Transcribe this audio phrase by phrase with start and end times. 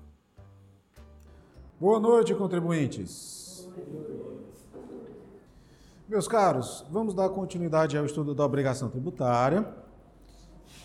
[1.78, 3.68] Boa noite, contribuintes!
[6.08, 9.72] Meus caros, vamos dar continuidade ao estudo da obrigação tributária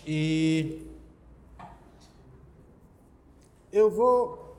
[0.06, 0.86] e
[3.72, 4.54] eu vou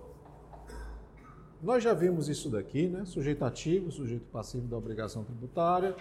[1.63, 3.05] nós já vimos isso daqui, né?
[3.05, 5.95] Sujeito ativo, sujeito passivo da obrigação tributária,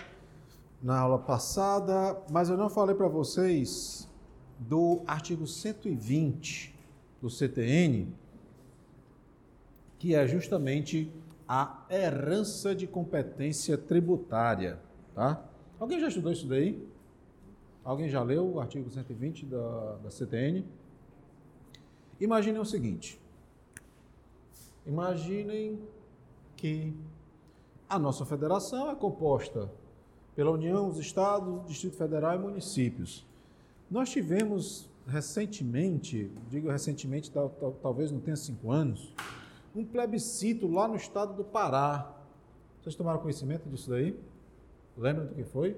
[0.83, 4.09] na aula passada, mas eu não falei para vocês
[4.59, 6.70] do artigo 120
[7.21, 8.13] do CTN,
[9.99, 11.13] que é justamente
[11.47, 14.81] a herança de competência tributária,
[15.15, 15.45] tá?
[15.79, 16.87] Alguém já estudou isso daí?
[17.85, 20.65] Alguém já leu o artigo 120 da, da CTN?
[22.21, 23.21] Imaginem o seguinte:
[24.87, 25.79] Imaginem
[26.57, 26.95] que
[27.89, 29.71] a nossa federação é composta
[30.35, 33.27] pela União, os estados, Distrito Federal e municípios.
[33.91, 39.13] Nós tivemos recentemente, digo recentemente, tal, tal, talvez não tenha cinco anos,
[39.75, 42.11] um plebiscito lá no estado do Pará.
[42.81, 44.19] Vocês tomaram conhecimento disso daí?
[44.97, 45.77] Lembram do que foi?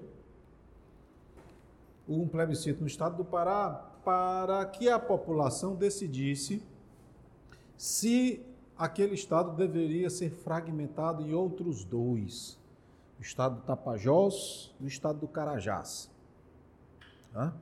[2.08, 6.62] Um plebiscito no estado do Pará para que a população decidisse
[7.76, 8.44] se
[8.76, 12.58] aquele estado deveria ser fragmentado em outros dois:
[13.18, 16.10] o estado do Tapajós e o estado do Carajás.
[17.32, 17.52] Tá?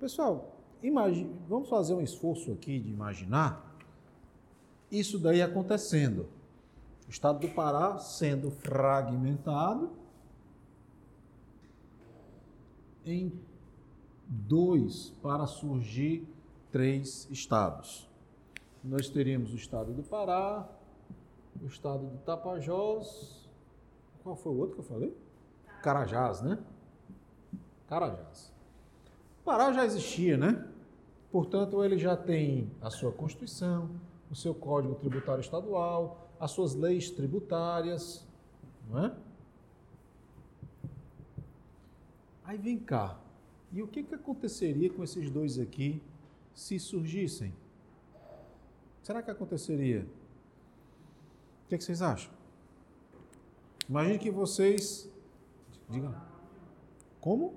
[0.00, 3.76] Pessoal, imagine, vamos fazer um esforço aqui de imaginar
[4.90, 6.28] isso daí acontecendo.
[7.06, 9.90] O estado do Pará sendo fragmentado
[13.04, 13.32] em
[14.28, 16.26] dois para surgir
[16.70, 18.12] três estados
[18.82, 20.68] nós teríamos o estado do Pará,
[21.62, 23.48] o estado do Tapajós.
[24.22, 25.16] Qual foi o outro que eu falei?
[25.82, 26.58] Carajás, né?
[27.88, 28.52] Carajás.
[29.40, 30.68] O Pará já existia, né?
[31.32, 33.88] Portanto, ele já tem a sua Constituição,
[34.30, 38.28] o seu Código Tributário Estadual, as suas leis tributárias,
[38.90, 39.16] não é?
[42.44, 43.18] Aí vem cá.
[43.72, 46.02] E o que, que aconteceria com esses dois aqui
[46.54, 47.54] se surgissem?
[49.02, 50.06] Será que aconteceria?
[51.64, 52.30] O que, é que vocês acham?
[53.88, 55.10] Imagine que vocês.
[55.88, 56.14] Digam.
[57.20, 57.54] Como?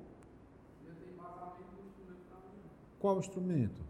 [3.05, 3.83] Qual instrumento?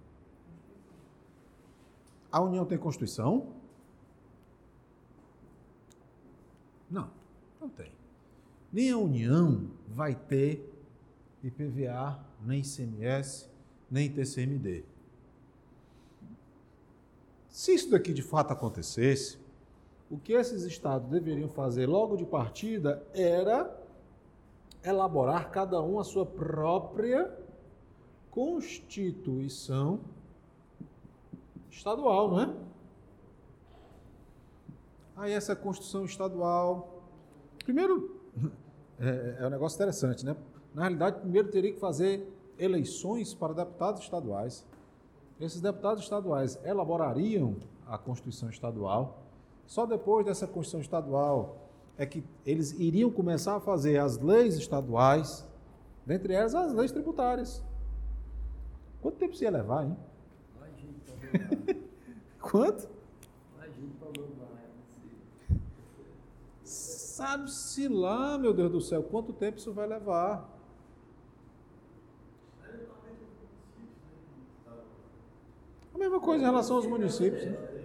[2.29, 3.53] A União tem Constituição?
[6.91, 7.09] Não,
[7.61, 7.93] não tem.
[8.73, 10.69] Nem a União vai ter
[11.41, 13.49] IPVA, nem ICMS,
[13.89, 14.83] nem TCMD.
[17.47, 19.39] Se isso daqui de fato acontecesse,
[20.11, 23.81] o que esses estados deveriam fazer logo de partida era
[24.83, 27.44] elaborar cada um a sua própria
[28.35, 30.01] constituição
[31.72, 32.53] estadual, não é?
[35.16, 37.01] Aí essa constituição estadual,
[37.63, 38.19] primeiro
[39.00, 40.35] é, é um negócio interessante, né?
[40.73, 42.29] Na realidade, primeiro teria que fazer
[42.59, 44.66] eleições para deputados estaduais.
[45.40, 47.56] Esses deputados estaduais elaborariam
[47.88, 49.22] a Constituição Estadual.
[49.66, 51.57] Só depois dessa Constituição Estadual
[51.97, 55.46] é que eles iriam começar a fazer as leis estaduais,
[56.06, 57.63] dentre elas as leis tributárias.
[59.05, 59.95] Quanto tempo se ia levar, hein?
[62.41, 62.89] Quanto?
[66.63, 70.49] Sabe-se lá, meu Deus do céu, quanto tempo isso vai levar?
[75.93, 77.46] A mesma coisa em relação aos municípios.
[77.46, 77.84] Né?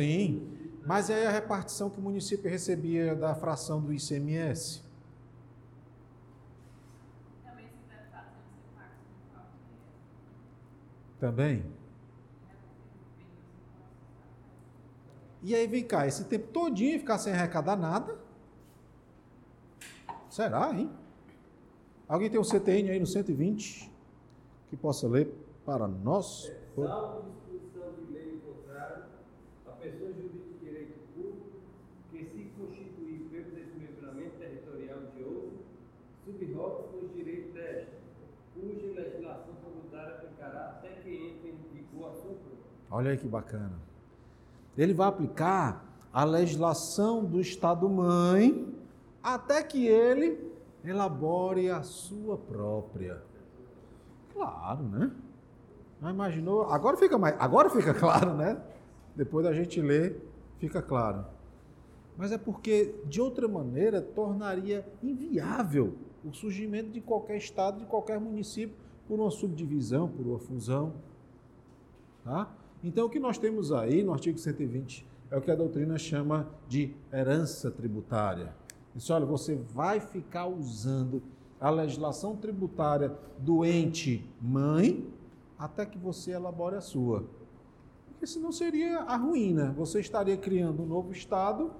[0.00, 0.56] Sim,
[0.86, 4.82] mas é a repartição que o município recebia da fração do ICMS.
[11.20, 11.62] Também?
[15.42, 18.18] E aí vem cá, esse tempo todinho ficar sem arrecadar nada?
[20.30, 20.90] Será, hein?
[22.08, 23.90] Alguém tem um CTN aí no 120
[24.70, 25.30] que possa ler
[25.64, 26.46] para nós?
[26.46, 29.06] É, salvo disposição de lei contrária,
[29.66, 31.50] a pessoa jurídica de direito público
[32.10, 32.50] que se
[41.02, 42.34] que entre em vigor a sua
[42.90, 43.78] Olha aí que bacana.
[44.76, 48.74] Ele vai aplicar a legislação do Estado-mãe
[49.22, 50.50] até que ele
[50.84, 53.22] elabore a sua própria.
[54.32, 55.10] Claro, né?
[56.00, 56.64] Não imaginou?
[56.64, 58.60] Agora fica mais, agora fica claro, né?
[59.14, 60.20] Depois da gente ler,
[60.58, 61.24] fica claro.
[62.16, 65.94] Mas é porque de outra maneira tornaria inviável
[66.24, 68.76] o surgimento de qualquer estado, de qualquer município
[69.06, 70.94] por uma subdivisão, por uma fusão,
[72.24, 72.50] tá?
[72.82, 76.48] Então o que nós temos aí no artigo 120 é o que a doutrina chama
[76.66, 78.54] de herança tributária.
[78.96, 81.22] Isso, olha, você vai ficar usando
[81.60, 85.06] a legislação tributária do ente mãe
[85.58, 87.24] até que você elabore a sua.
[88.08, 89.72] Porque senão seria a ruína.
[89.72, 91.70] Você estaria criando um novo Estado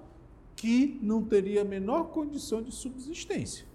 [0.55, 3.65] que não teria a menor condição de subsistência.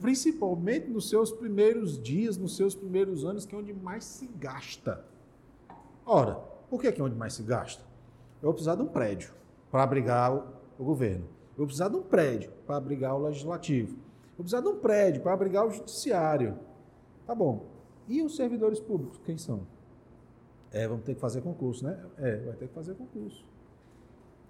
[0.00, 5.04] Principalmente nos seus primeiros dias, nos seus primeiros anos, que é onde mais se gasta.
[6.10, 6.36] Ora,
[6.70, 7.82] por que é onde mais se gasta?
[8.40, 9.30] Eu vou precisar de um prédio
[9.70, 10.42] para abrigar o,
[10.78, 11.26] o governo.
[11.50, 13.92] Eu vou precisar de um prédio para abrigar o legislativo.
[13.92, 16.58] Eu vou precisar de um prédio para abrigar o judiciário.
[17.26, 17.66] Tá bom.
[18.08, 19.66] E os servidores públicos, quem são?
[20.72, 22.02] É, vamos ter que fazer concurso, né?
[22.16, 23.44] É, vai ter que fazer concurso.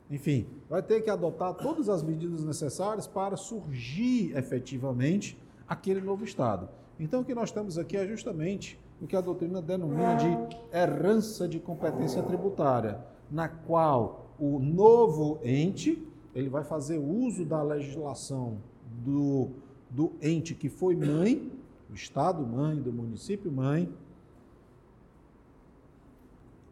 [0.08, 6.68] Enfim, vai ter que adotar todas as medidas necessárias para surgir efetivamente aquele novo Estado.
[7.00, 10.28] Então, o que nós temos aqui é justamente o que a doutrina denomina de
[10.76, 13.00] herança de competência tributária,
[13.30, 18.58] na qual o novo ente ele vai fazer uso da legislação
[19.04, 19.48] do,
[19.90, 21.50] do ente que foi mãe,
[21.88, 23.92] do Estado mãe, do município mãe,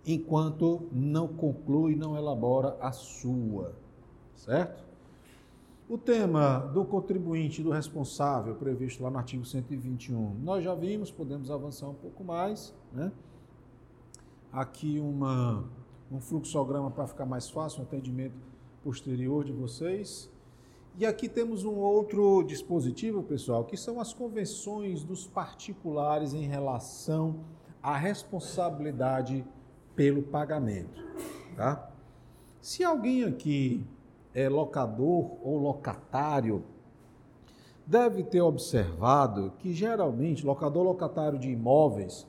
[0.07, 3.75] enquanto não conclui, não elabora a sua,
[4.37, 4.86] certo?
[5.89, 11.49] O tema do contribuinte do responsável, previsto lá no artigo 121, nós já vimos, podemos
[11.49, 13.13] avançar um pouco mais, né?
[14.53, 15.65] Aqui uma,
[16.11, 18.35] um fluxograma para ficar mais fácil, um atendimento
[18.83, 20.29] posterior de vocês.
[20.99, 27.45] E aqui temos um outro dispositivo, pessoal, que são as convenções dos particulares em relação
[27.81, 29.47] à responsabilidade
[29.95, 31.01] pelo pagamento,
[31.55, 31.93] tá?
[32.61, 33.87] Se alguém aqui
[34.37, 36.63] é locador ou locatário,
[37.87, 42.27] deve ter observado que geralmente, locador locatário de imóveis,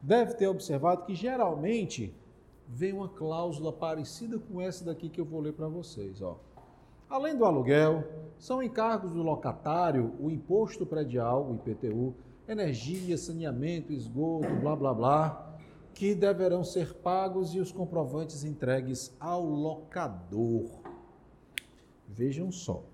[0.00, 2.16] deve ter observado que geralmente
[2.66, 6.22] vem uma cláusula parecida com essa daqui que eu vou ler para vocês.
[6.22, 6.38] Ó.
[7.10, 8.02] Além do aluguel,
[8.38, 12.14] são encargos do locatário o imposto predial, o IPTU,
[12.48, 15.58] energia, saneamento, esgoto, blá blá blá,
[15.92, 20.81] que deverão ser pagos e os comprovantes entregues ao locador.
[22.12, 22.84] Vejam só,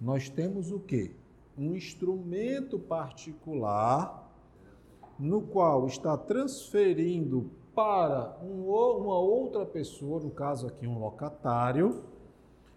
[0.00, 1.14] nós temos o que?
[1.58, 4.30] Um instrumento particular
[5.18, 12.04] no qual está transferindo para um, uma outra pessoa, no caso aqui um locatário,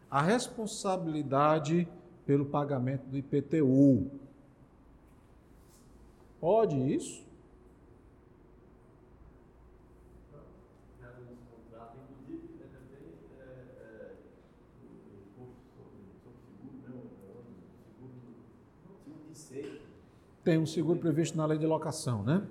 [0.09, 1.87] a responsabilidade
[2.25, 4.09] pelo pagamento do IPTU.
[6.39, 7.24] Pode isso?
[20.45, 22.47] Tem um seguro previsto na lei de locação, né?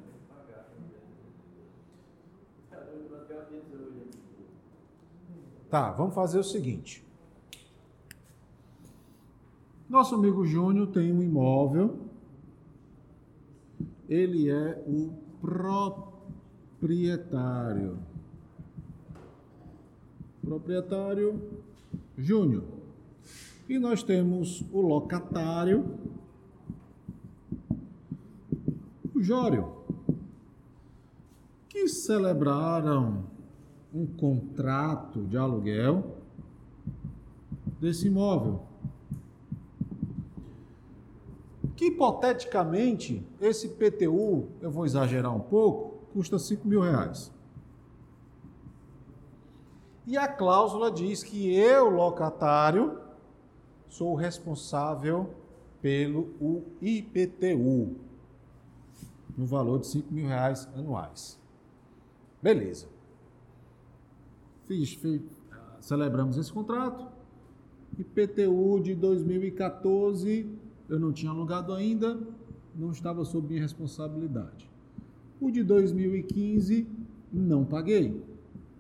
[5.71, 7.05] Tá, vamos fazer o seguinte.
[9.89, 12.01] Nosso amigo Júnior tem um imóvel.
[14.09, 15.13] Ele é o
[16.79, 17.99] proprietário.
[20.43, 21.41] Proprietário
[22.19, 22.65] Júnior.
[23.69, 25.99] E nós temos o locatário,
[29.14, 29.73] o Jório,
[31.71, 33.25] que celebraram
[33.93, 36.19] um contrato de aluguel
[37.81, 38.61] desse imóvel.
[41.75, 47.33] Que hipoteticamente esse PTU, eu vou exagerar um pouco, custa 5 mil reais.
[50.07, 53.01] E a cláusula diz que eu, locatário,
[53.89, 55.31] sou responsável
[55.81, 58.05] pelo IPTU,
[59.37, 61.41] no valor de 5 mil reais anuais.
[62.43, 62.87] Beleza.
[64.67, 65.23] Fiz, fiz,
[65.81, 67.07] celebramos esse contrato.
[67.99, 70.47] IPTU de 2014,
[70.89, 72.19] eu não tinha alugado ainda,
[72.75, 74.69] não estava sob minha responsabilidade.
[75.41, 76.87] O de 2015,
[77.33, 78.23] não paguei.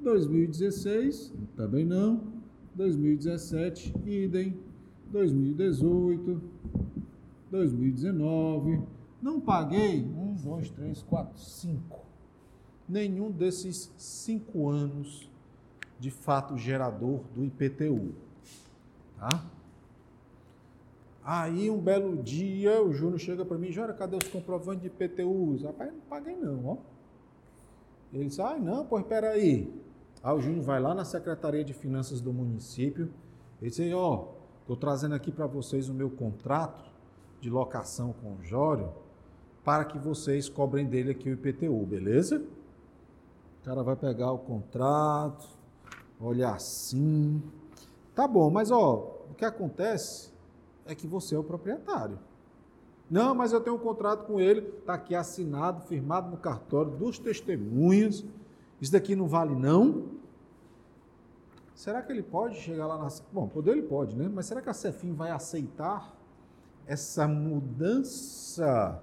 [0.00, 2.34] 2016, também não.
[2.74, 4.56] 2017, idem.
[5.10, 6.40] 2018,
[7.50, 8.80] 2019,
[9.22, 10.04] não paguei.
[10.34, 12.00] Um, dois, três, quatro, cinco.
[12.88, 15.30] nenhum desses cinco anos
[15.98, 18.14] de fato gerador do IPTU.
[19.18, 19.44] Tá?
[21.22, 25.56] Aí um belo dia o Júnior chega para mim, Jora, cadê os comprovantes de IPTU?
[25.64, 26.76] Rapaz, não paguei não, ó.
[28.12, 29.72] Ele diz, ah, não, pois espera aí.
[30.22, 33.10] Aí o Júnior vai lá na Secretaria de Finanças do município,
[33.60, 36.84] ele diz, ó, estou trazendo aqui para vocês o meu contrato
[37.40, 38.92] de locação com o Jório,
[39.64, 42.44] para que vocês cobrem dele aqui o IPTU, beleza?
[43.62, 45.48] O cara vai pegar o contrato,
[46.20, 47.42] olhar assim.
[48.14, 50.30] Tá bom, mas ó, o que acontece
[50.84, 52.18] é que você é o proprietário.
[53.10, 57.18] Não, mas eu tenho um contrato com ele, está aqui assinado, firmado no cartório dos
[57.18, 58.24] testemunhas.
[58.80, 60.08] Isso daqui não vale não?
[61.74, 63.08] Será que ele pode chegar lá na.
[63.32, 64.30] Bom, poder ele pode, né?
[64.32, 66.14] Mas será que a Cefim vai aceitar
[66.86, 69.02] essa mudança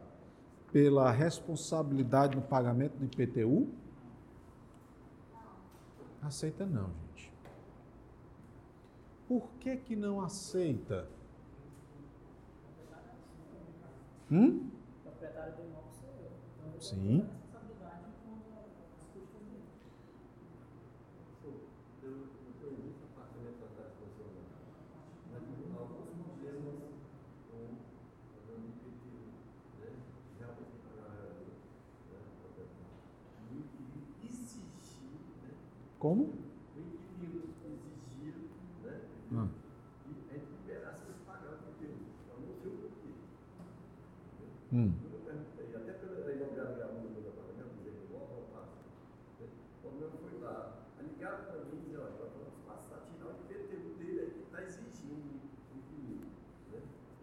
[0.72, 3.68] pela responsabilidade no pagamento do IPTU?
[6.22, 7.34] Aceita não, gente.
[9.28, 11.08] Por que que não aceita?
[14.32, 14.70] Hum?
[36.02, 36.82] O proprietário do
[37.24, 37.70] imóvel sou
[41.82, 41.92] eu.
[41.92, 42.74] Então, eu Sim.
[43.20, 43.54] Como?
[44.72, 44.72] Ah.
[44.74, 44.94] Hum.
[45.04, 48.82] Eu perguntei, até pela imobiliária que aluga meu apartamento, dizer que logo não passa.
[49.84, 50.56] Quando eu fui lá,
[51.02, 55.38] ligaram para mim e disseram, olha, vamos passar, tirar o IPTU dele está exigindo.
[56.72, 56.80] Né?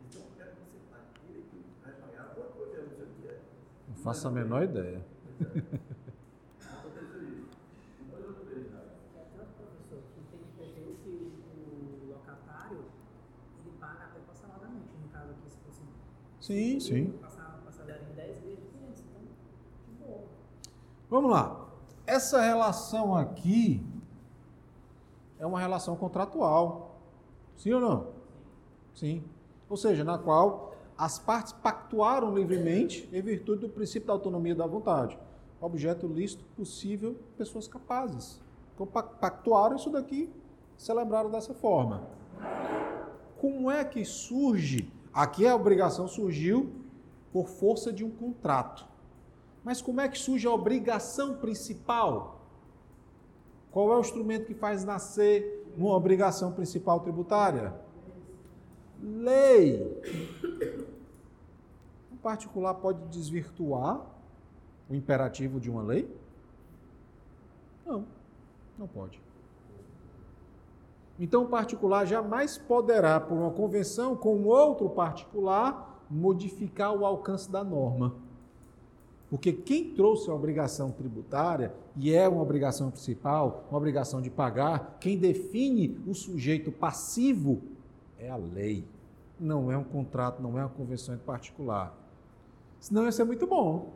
[0.07, 1.43] Então eu quero que você pague ele
[1.83, 3.41] vai pagar alguma coisa, eu não sei o que é.
[3.89, 5.05] Não faço a menor ideia.
[6.61, 7.49] Aconteceu isso.
[7.99, 8.77] Depois eu vejo.
[8.77, 11.13] É tanto, professor, que tem IPTU que
[12.05, 12.85] o locatário
[13.65, 15.81] ele paga até parceladamente, no caso aqui, se fosse.
[16.49, 17.15] Sim, sim.
[21.11, 21.69] Vamos lá.
[22.07, 23.85] Essa relação aqui
[25.39, 27.03] é uma relação contratual.
[27.55, 28.07] Sim ou não?
[28.95, 29.23] Sim.
[29.69, 34.67] Ou seja, na qual as partes pactuaram livremente em virtude do princípio da autonomia da
[34.67, 35.19] vontade.
[35.61, 38.41] Objeto lícito possível, pessoas capazes.
[38.75, 40.33] Então, pactuaram isso daqui,
[40.79, 42.09] celebraram dessa forma.
[43.39, 44.91] Como é que surge?
[45.19, 46.71] Aqui a obrigação surgiu
[47.33, 48.87] por força de um contrato.
[49.65, 52.41] Mas como é que surge a obrigação principal?
[53.73, 57.75] Qual é o instrumento que faz nascer uma obrigação principal tributária?
[59.03, 59.83] Lei.
[62.13, 64.01] O particular pode desvirtuar
[64.89, 66.09] o imperativo de uma lei?
[67.85, 68.07] Não,
[68.79, 69.21] não pode.
[71.19, 77.65] Então, o particular jamais poderá, por uma convenção com outro particular, modificar o alcance da
[77.65, 78.15] norma.
[79.29, 84.97] Porque quem trouxe a obrigação tributária, e é uma obrigação principal, uma obrigação de pagar,
[85.01, 87.61] quem define o sujeito passivo
[88.19, 88.85] é a lei.
[89.39, 91.95] Não é um contrato, não é uma convenção em particular.
[92.81, 93.93] Senão ia ser muito bom.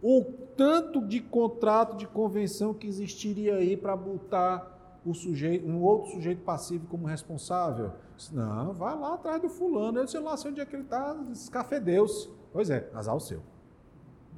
[0.00, 0.24] O
[0.56, 4.73] tanto de contrato, de convenção que existiria aí para botar
[5.12, 7.92] sujeito, um outro sujeito passivo como responsável.
[8.32, 11.14] Não, vai lá atrás do fulano, eu sei lá sei onde é que ele está,
[11.32, 12.30] escafedeu-se.
[12.52, 13.42] Pois é, azar o seu.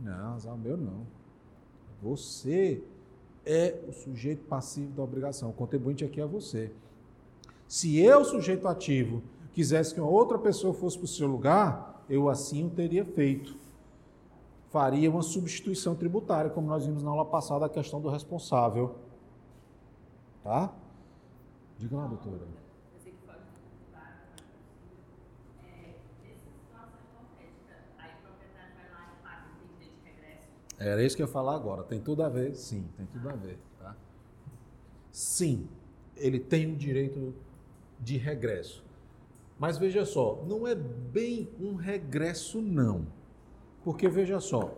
[0.03, 1.07] Não, azar o meu não.
[2.03, 2.83] Você
[3.45, 5.51] é o sujeito passivo da obrigação.
[5.51, 6.73] O contribuinte aqui é você.
[7.69, 12.29] Se eu, sujeito ativo, quisesse que uma outra pessoa fosse para o seu lugar, eu
[12.29, 13.57] assim o teria feito.
[14.69, 18.97] Faria uma substituição tributária, como nós vimos na aula passada, a questão do responsável.
[20.47, 20.73] Tá?
[21.77, 22.47] Diga lá, doutora.
[30.79, 31.83] Era isso que eu ia falar agora.
[31.83, 32.55] Tem tudo a ver?
[32.55, 33.59] Sim, tem tudo a ver.
[33.81, 33.97] Tá?
[35.11, 35.69] Sim,
[36.17, 37.35] ele tem o direito
[37.99, 38.85] de regresso.
[39.59, 43.05] Mas veja só, não é bem um regresso, não.
[43.83, 44.73] Porque veja só,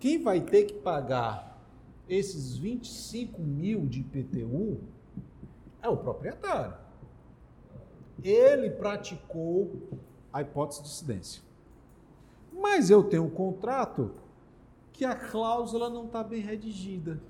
[0.00, 1.55] quem vai ter que pagar
[2.08, 4.80] esses 25 mil de IPTU
[5.82, 6.74] é o proprietário.
[8.22, 10.00] Ele praticou
[10.32, 11.42] a hipótese de incidência.
[12.52, 14.12] Mas eu tenho um contrato
[14.92, 17.20] que a cláusula não está bem redigida.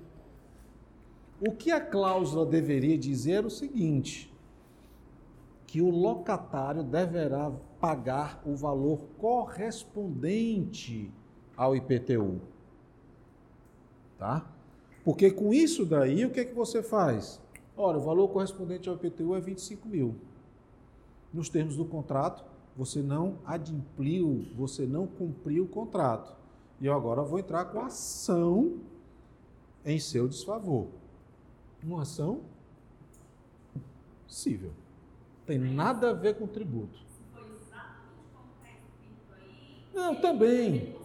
[1.39, 4.33] O que a cláusula deveria dizer é o seguinte:
[5.65, 11.11] que o locatário deverá pagar o valor correspondente
[11.55, 12.39] ao IPTU.
[14.17, 14.49] Tá?
[15.07, 17.39] Porque com isso daí, o que, é que você faz?
[17.77, 20.15] Olha, o valor correspondente ao IPTU é 25 mil.
[21.33, 22.43] Nos termos do contrato,
[22.75, 26.35] você não adimpliu, você não cumpriu o contrato.
[26.81, 28.81] E eu agora vou entrar com ação
[29.85, 30.87] em seu desfavor.
[31.81, 32.41] Uma ação
[34.27, 34.73] cível.
[35.45, 36.99] Tem nada a ver com tributo.
[39.93, 40.97] Não, também.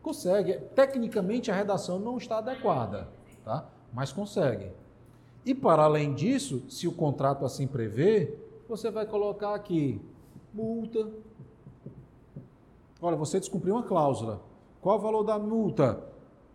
[0.00, 0.60] Consegue.
[0.76, 3.08] Tecnicamente a redação não está adequada,
[3.44, 3.68] tá?
[3.92, 4.70] Mas consegue.
[5.44, 10.00] E para além disso, se o contrato assim prevê, você vai colocar aqui
[10.52, 11.10] multa.
[13.00, 14.40] Olha, você descumpriu uma cláusula.
[14.80, 16.06] Qual o valor da multa?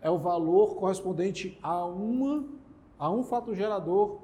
[0.01, 2.46] É o valor correspondente a uma
[3.00, 4.20] a um fato gerador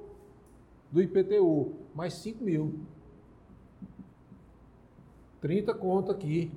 [0.91, 2.79] do IPTU, mais 5 mil.
[5.41, 6.51] 30 conta aqui.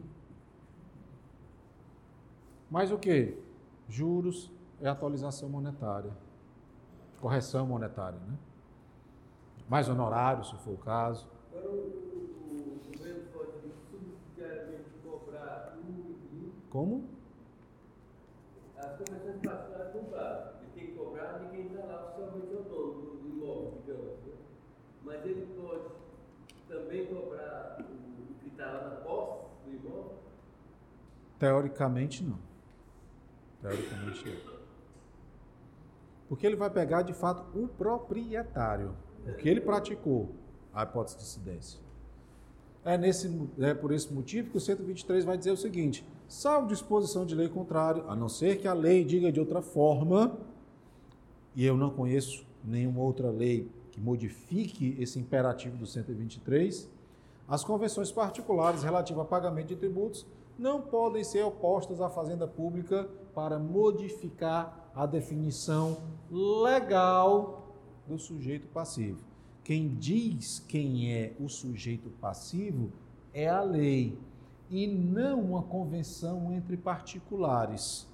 [2.71, 3.37] Mais o que?
[3.89, 6.13] Juros é atualização monetária.
[7.21, 8.37] Correção monetária, né?
[9.69, 11.27] Mais honorário, se for o caso.
[11.51, 13.51] Agora o, governo pode
[13.91, 15.77] subsidiariamente cobrar
[16.71, 17.09] Como?
[18.77, 20.51] As convenções particulares compraram.
[20.61, 24.19] Ele tem que cobrar de quem está lá oficialmente autônomo do imóvel, digamos.
[24.27, 24.35] Né?
[25.03, 25.89] Mas ele pode
[26.69, 30.19] também cobrar o que está lá na posse do imóvel?
[31.39, 32.39] Teoricamente não.
[33.63, 34.56] Teoricamente não.
[36.29, 38.95] Porque ele vai pegar de fato o proprietário,
[39.27, 40.31] o que ele praticou,
[40.73, 41.81] a hipótese de incidência.
[42.85, 43.29] É, nesse,
[43.59, 47.49] é por esse motivo que o 123 vai dizer o seguinte: salvo disposição de lei
[47.49, 50.37] contrária, a não ser que a lei diga de outra forma,
[51.55, 56.89] e eu não conheço nenhuma outra lei que modifique esse imperativo do 123,
[57.49, 60.27] as convenções particulares relativas a pagamento de tributos
[60.59, 65.99] não podem ser opostas à fazenda pública para modificar a definição
[66.31, 67.77] legal
[68.09, 69.23] do sujeito passivo.
[69.63, 72.91] Quem diz quem é o sujeito passivo
[73.35, 74.19] é a lei
[74.71, 78.09] e não uma convenção entre particulares.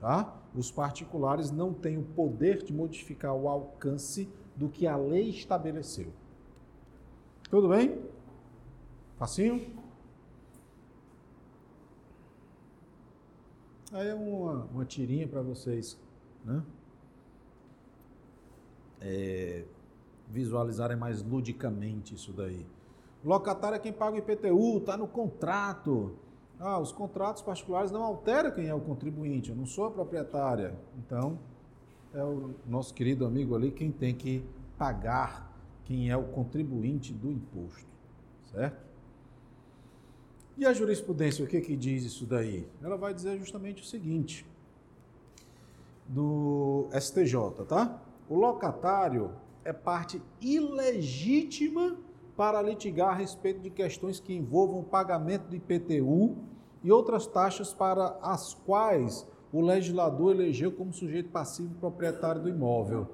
[0.00, 0.34] Tá?
[0.54, 6.12] Os particulares não têm o poder de modificar o alcance do que a lei estabeleceu.
[7.50, 7.98] Tudo bem?
[9.16, 9.66] Facinho?
[13.92, 15.98] Aí é uma, uma tirinha para vocês
[16.44, 16.62] né?
[19.00, 19.64] É,
[20.28, 22.66] visualizarem mais ludicamente isso daí.
[23.24, 26.16] Locatário é quem paga o IPTU, está no contrato.
[26.58, 30.74] Ah, os contratos particulares não alteram quem é o contribuinte, eu não sou a proprietária.
[30.98, 31.38] Então,
[32.12, 34.44] é o nosso querido amigo ali quem tem que
[34.76, 35.48] pagar
[35.84, 37.86] quem é o contribuinte do imposto,
[38.52, 38.87] certo?
[40.58, 42.68] E a jurisprudência, o que, que diz isso daí?
[42.82, 44.44] Ela vai dizer justamente o seguinte,
[46.08, 48.02] do STJ, tá?
[48.28, 49.30] O locatário
[49.64, 51.96] é parte ilegítima
[52.36, 56.36] para litigar a respeito de questões que envolvam pagamento do IPTU
[56.82, 63.06] e outras taxas para as quais o legislador elegeu como sujeito passivo proprietário do imóvel.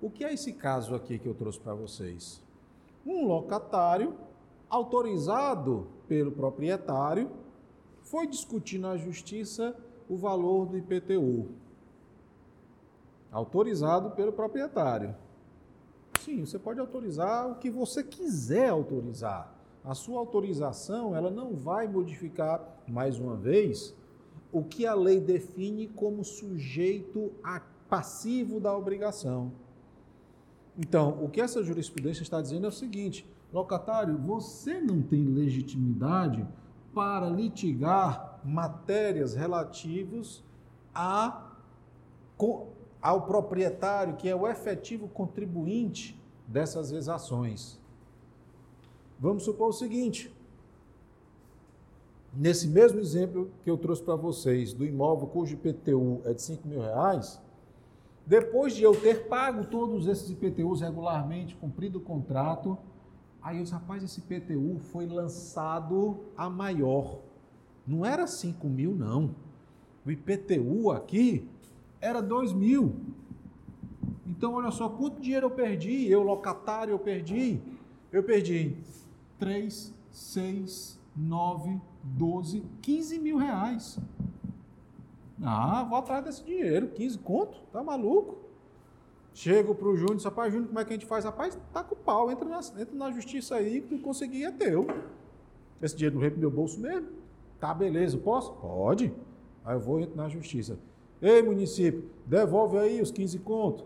[0.00, 2.40] O que é esse caso aqui que eu trouxe para vocês?
[3.04, 4.14] Um locatário
[4.70, 7.30] autorizado pelo proprietário
[8.02, 9.76] foi discutir na justiça
[10.08, 11.48] o valor do IPTU.
[13.30, 15.14] Autorizado pelo proprietário.
[16.20, 19.54] Sim, você pode autorizar o que você quiser autorizar.
[19.84, 23.94] A sua autorização, ela não vai modificar, mais uma vez,
[24.50, 27.32] o que a lei define como sujeito
[27.88, 29.52] passivo da obrigação.
[30.78, 36.46] Então, o que essa jurisprudência está dizendo é o seguinte: locatário, você não tem legitimidade
[36.94, 40.42] para litigar matérias relativas
[40.94, 41.42] a
[43.00, 47.78] ao proprietário, que é o efetivo contribuinte dessas exações.
[49.18, 50.34] Vamos supor o seguinte:
[52.34, 56.66] nesse mesmo exemplo que eu trouxe para vocês, do imóvel cujo IPTU é de 5
[56.66, 57.40] mil reais,
[58.26, 62.76] depois de eu ter pago todos esses IPTUs regularmente, cumprido o contrato,
[63.46, 67.20] aí disse, rapaz, esse IPTU foi lançado a maior.
[67.86, 69.36] Não era 5 mil, não.
[70.04, 71.48] O IPTU aqui
[72.00, 72.96] era 2 mil.
[74.26, 76.10] Então, olha só, quanto dinheiro eu perdi?
[76.10, 77.60] Eu, locatário, eu perdi?
[78.10, 78.76] Eu perdi
[79.38, 83.96] 3, 6, 9, 12, 15 mil reais.
[85.40, 88.45] Ah, vou atrás desse dinheiro, 15 conto, tá maluco?
[89.36, 91.22] Chego pro Júnior e disse, rapaz, Júnior, como é que a gente faz?
[91.26, 94.50] Rapaz, tá com o pau, entra na, entra na justiça aí, que tu conseguir é
[94.50, 94.86] teu.
[95.82, 97.08] Esse dinheiro não veio pro meu bolso mesmo?
[97.60, 98.54] Tá, beleza, posso?
[98.54, 99.12] Pode.
[99.62, 100.78] Aí eu vou, entro na justiça.
[101.20, 103.84] Ei, município, devolve aí os 15 contos.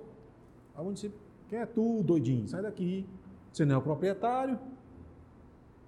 [0.72, 2.46] Aí o município, quem é tu, doidinho?
[2.46, 3.04] Sai daqui.
[3.52, 4.56] Você não é o proprietário.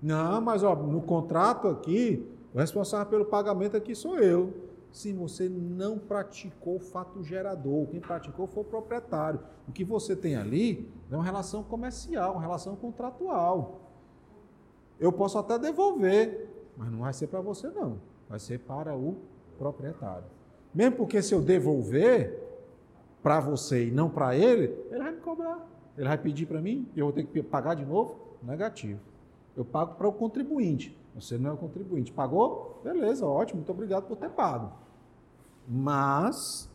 [0.02, 4.52] Não, mas ó, no contrato aqui, o responsável pelo pagamento aqui sou eu.
[4.92, 7.86] Sim, você não praticou o fato gerador.
[7.86, 9.40] Quem praticou foi o proprietário.
[9.66, 13.80] O que você tem ali é uma relação comercial, uma relação contratual.
[15.00, 17.98] Eu posso até devolver, mas não vai ser para você, não.
[18.28, 19.16] Vai ser para o
[19.58, 20.26] proprietário.
[20.74, 22.38] Mesmo porque se eu devolver
[23.22, 25.66] para você e não para ele, ele vai me cobrar.
[25.96, 28.16] Ele vai pedir para mim e eu vou ter que pagar de novo?
[28.42, 29.00] Negativo.
[29.56, 30.98] Eu pago para o contribuinte.
[31.14, 32.12] Você não é o contribuinte.
[32.12, 32.80] Pagou?
[32.84, 34.81] Beleza, ótimo, muito obrigado por ter pago.
[35.68, 36.68] Mas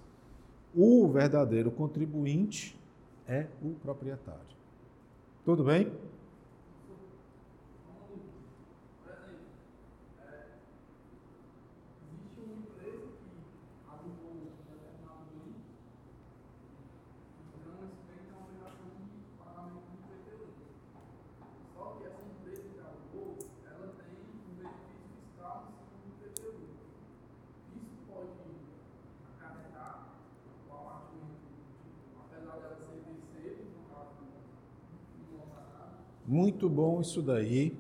[0.76, 2.80] o verdadeiro contribuinte
[3.28, 4.42] é o proprietário.
[5.44, 5.92] Tudo bem?
[36.28, 37.80] Muito bom isso daí.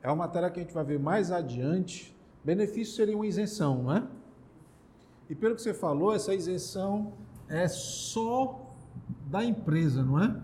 [0.00, 2.16] É uma matéria que a gente vai ver mais adiante.
[2.44, 4.06] Benefício seria uma isenção, não é?
[5.28, 7.14] E pelo que você falou, essa isenção
[7.48, 8.70] é só
[9.26, 10.40] da empresa, não é?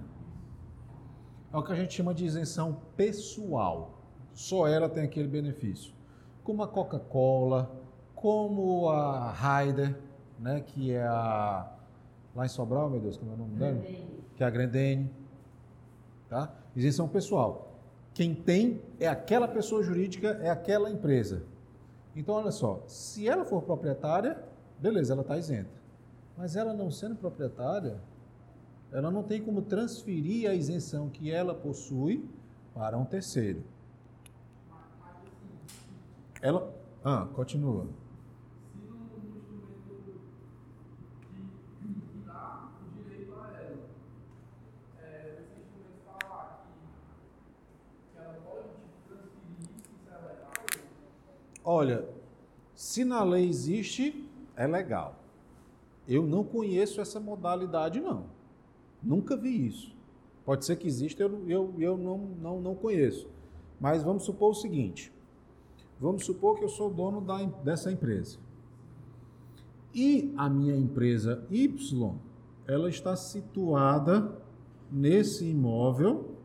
[1.53, 4.01] É o que a gente chama de isenção pessoal.
[4.33, 5.93] Só ela tem aquele benefício.
[6.43, 7.71] Como a Coca-Cola,
[8.15, 9.97] como a Ryder,
[10.39, 11.71] né, que é a
[12.35, 13.81] lá em Sobral, meu Deus, como é o nome dela?
[14.37, 15.11] Que é a Grendene,
[16.29, 16.60] tá?
[16.75, 17.71] Isenção pessoal.
[18.15, 21.45] Quem tem é aquela pessoa jurídica, é aquela empresa.
[22.15, 24.43] Então, olha só, se ela for proprietária,
[24.79, 25.71] beleza, ela está isenta.
[26.37, 28.01] Mas ela não sendo proprietária,
[28.93, 32.29] ela não tem como transferir a isenção que ela possui
[32.75, 33.63] para um terceiro.
[36.43, 36.73] Ela.
[37.05, 37.87] Ah, continua.
[51.65, 52.09] Olha,
[52.75, 54.25] se na lei existe,
[54.57, 55.17] é legal.
[56.09, 58.25] Eu não conheço essa modalidade, não.
[59.03, 59.95] Nunca vi isso.
[60.45, 63.29] Pode ser que exista, eu, eu, eu não, não, não conheço.
[63.79, 65.13] Mas vamos supor o seguinte:
[66.01, 68.39] vamos supor que eu sou dono da, dessa empresa.
[69.95, 72.15] E a minha empresa Y,
[72.67, 74.41] ela está situada
[74.91, 76.37] nesse imóvel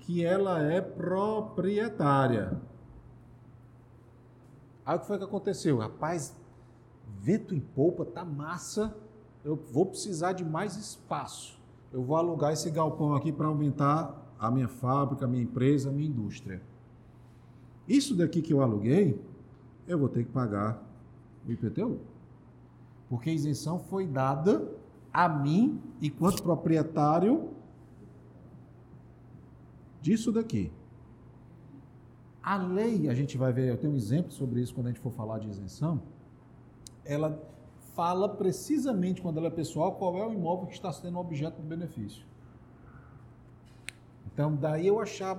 [0.00, 2.60] que ela é proprietária.
[4.84, 5.78] Aí o que foi que aconteceu?
[5.78, 6.34] Rapaz,
[7.20, 8.96] vento em polpa, tá massa.
[9.44, 11.60] Eu vou precisar de mais espaço.
[11.92, 15.92] Eu vou alugar esse galpão aqui para aumentar a minha fábrica, a minha empresa, a
[15.92, 16.62] minha indústria.
[17.86, 19.20] Isso daqui que eu aluguei,
[19.86, 20.82] eu vou ter que pagar
[21.46, 22.00] o IPTU.
[23.08, 24.68] Porque a isenção foi dada
[25.12, 27.50] a mim, enquanto proprietário
[30.00, 30.72] disso daqui.
[32.42, 35.00] A lei, a gente vai ver, eu tenho um exemplo sobre isso quando a gente
[35.00, 36.02] for falar de isenção,
[37.04, 37.40] ela
[37.94, 41.68] fala precisamente, quando ela é pessoal, qual é o imóvel que está sendo objeto do
[41.68, 42.24] benefício.
[44.32, 45.36] Então, daí eu achar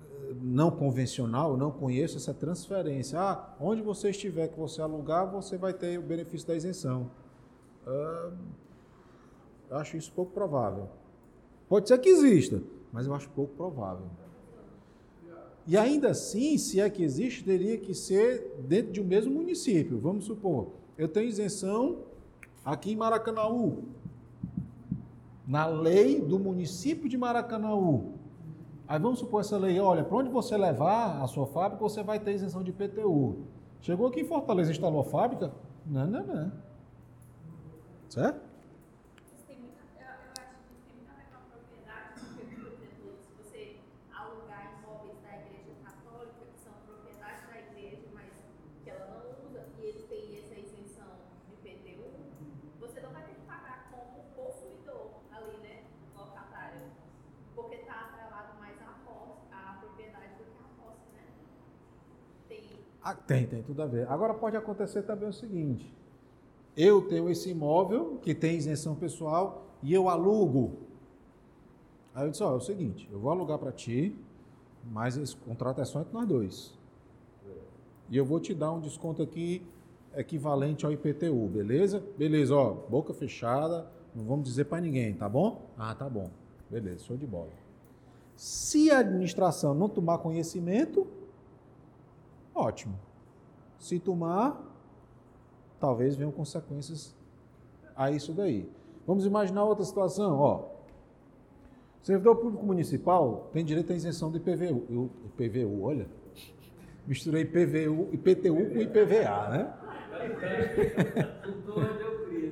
[0.00, 3.20] eh, não convencional, eu não conheço essa transferência.
[3.20, 7.10] Ah, onde você estiver que você alugar, você vai ter o benefício da isenção.
[7.86, 8.30] Ah,
[9.72, 10.88] acho isso pouco provável.
[11.68, 14.06] Pode ser que exista, mas eu acho pouco provável.
[15.66, 19.98] E ainda assim, se é que existe, teria que ser dentro de um mesmo município.
[19.98, 21.98] Vamos supor, eu tenho isenção
[22.64, 23.82] aqui em Maracanaú.
[25.46, 28.12] Na lei do município de Maracanaú.
[28.88, 32.20] Aí vamos supor essa lei, olha, para onde você levar a sua fábrica, você vai
[32.20, 33.38] ter isenção de PTU.
[33.80, 35.52] Chegou aqui em Fortaleza, instalou a fábrica?
[35.84, 36.52] Não, não, não.
[38.08, 38.45] Certo?
[63.08, 64.10] Ah, tem, tem tudo a ver.
[64.10, 65.94] Agora pode acontecer também o seguinte:
[66.76, 70.72] eu tenho esse imóvel que tem isenção pessoal e eu alugo.
[72.12, 74.18] Aí eu disse: ó, é o seguinte, eu vou alugar para ti,
[74.90, 76.74] mas esse contrato é só entre nós dois.
[78.10, 79.64] E eu vou te dar um desconto aqui
[80.16, 82.02] equivalente ao IPTU, beleza?
[82.18, 85.70] Beleza, ó, boca fechada, não vamos dizer para ninguém, tá bom?
[85.78, 86.28] Ah, tá bom.
[86.68, 87.52] Beleza, show de bola.
[88.34, 91.06] Se a administração não tomar conhecimento,
[92.56, 92.98] ótimo.
[93.78, 94.60] Se tomar,
[95.78, 97.14] talvez venham consequências
[97.94, 98.68] a isso daí.
[99.06, 100.64] Vamos imaginar outra situação, ó.
[102.02, 105.10] Servidor público municipal tem direito à isenção do IPVU.
[105.38, 106.06] IPVU, olha.
[107.06, 109.72] Misturei IPVU, IPTU com IPVA, né?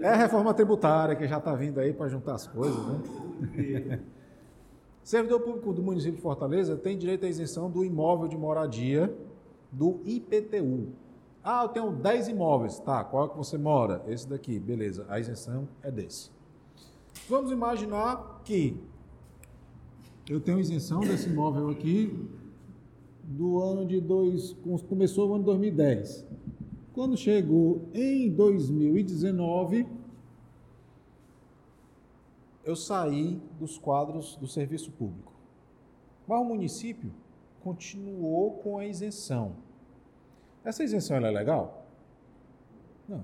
[0.01, 4.01] É a reforma tributária que já está vindo aí para juntar as coisas, né?
[5.03, 9.15] Servidor público do município de Fortaleza tem direito à isenção do imóvel de moradia
[9.75, 10.93] do IPTU.
[11.43, 12.79] Ah, eu tenho 10 imóveis.
[12.79, 14.03] Tá, qual é que você mora?
[14.09, 15.05] Esse daqui, beleza.
[15.09, 16.31] A isenção é desse.
[17.29, 18.81] Vamos imaginar que
[20.29, 22.29] eu tenho isenção desse imóvel aqui
[23.23, 24.57] do ano de dois,
[24.89, 26.27] começou o ano 2010.
[26.93, 29.87] Quando chegou em 2019,
[32.65, 35.33] eu saí dos quadros do serviço público.
[36.27, 37.13] Mas o município
[37.63, 39.57] continuou com a isenção.
[40.65, 41.87] Essa isenção é legal?
[43.09, 43.23] Não.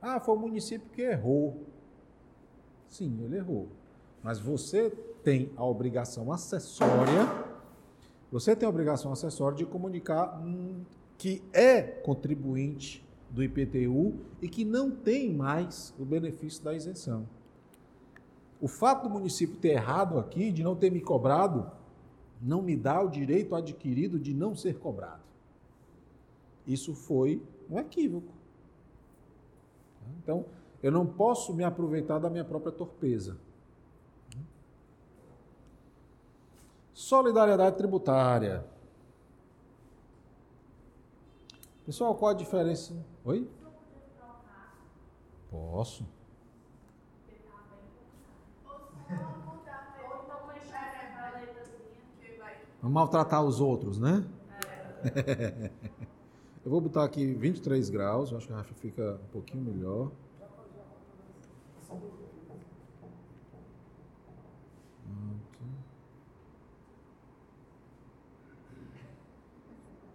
[0.00, 1.66] Ah, foi o município que errou.
[2.88, 3.68] Sim, ele errou.
[4.22, 4.90] Mas você
[5.24, 7.26] tem a obrigação acessória,
[8.30, 10.84] você tem a obrigação acessória de comunicar hum,
[11.18, 17.28] que é contribuinte do IPTU e que não tem mais o benefício da isenção.
[18.60, 21.70] O fato do município ter errado aqui, de não ter me cobrado,
[22.40, 25.25] não me dá o direito adquirido de não ser cobrado.
[26.66, 28.32] Isso foi um equívoco.
[30.18, 30.44] Então,
[30.82, 33.38] eu não posso me aproveitar da minha própria torpeza.
[36.92, 38.64] Solidariedade tributária.
[41.84, 42.94] Pessoal, qual a diferença?
[43.24, 43.48] Oi?
[45.50, 46.04] Posso.
[52.82, 54.24] Maltratar os outros, né?
[55.14, 55.70] É.
[56.66, 60.10] eu vou botar aqui 23 graus, acho que a Rafa fica um pouquinho melhor.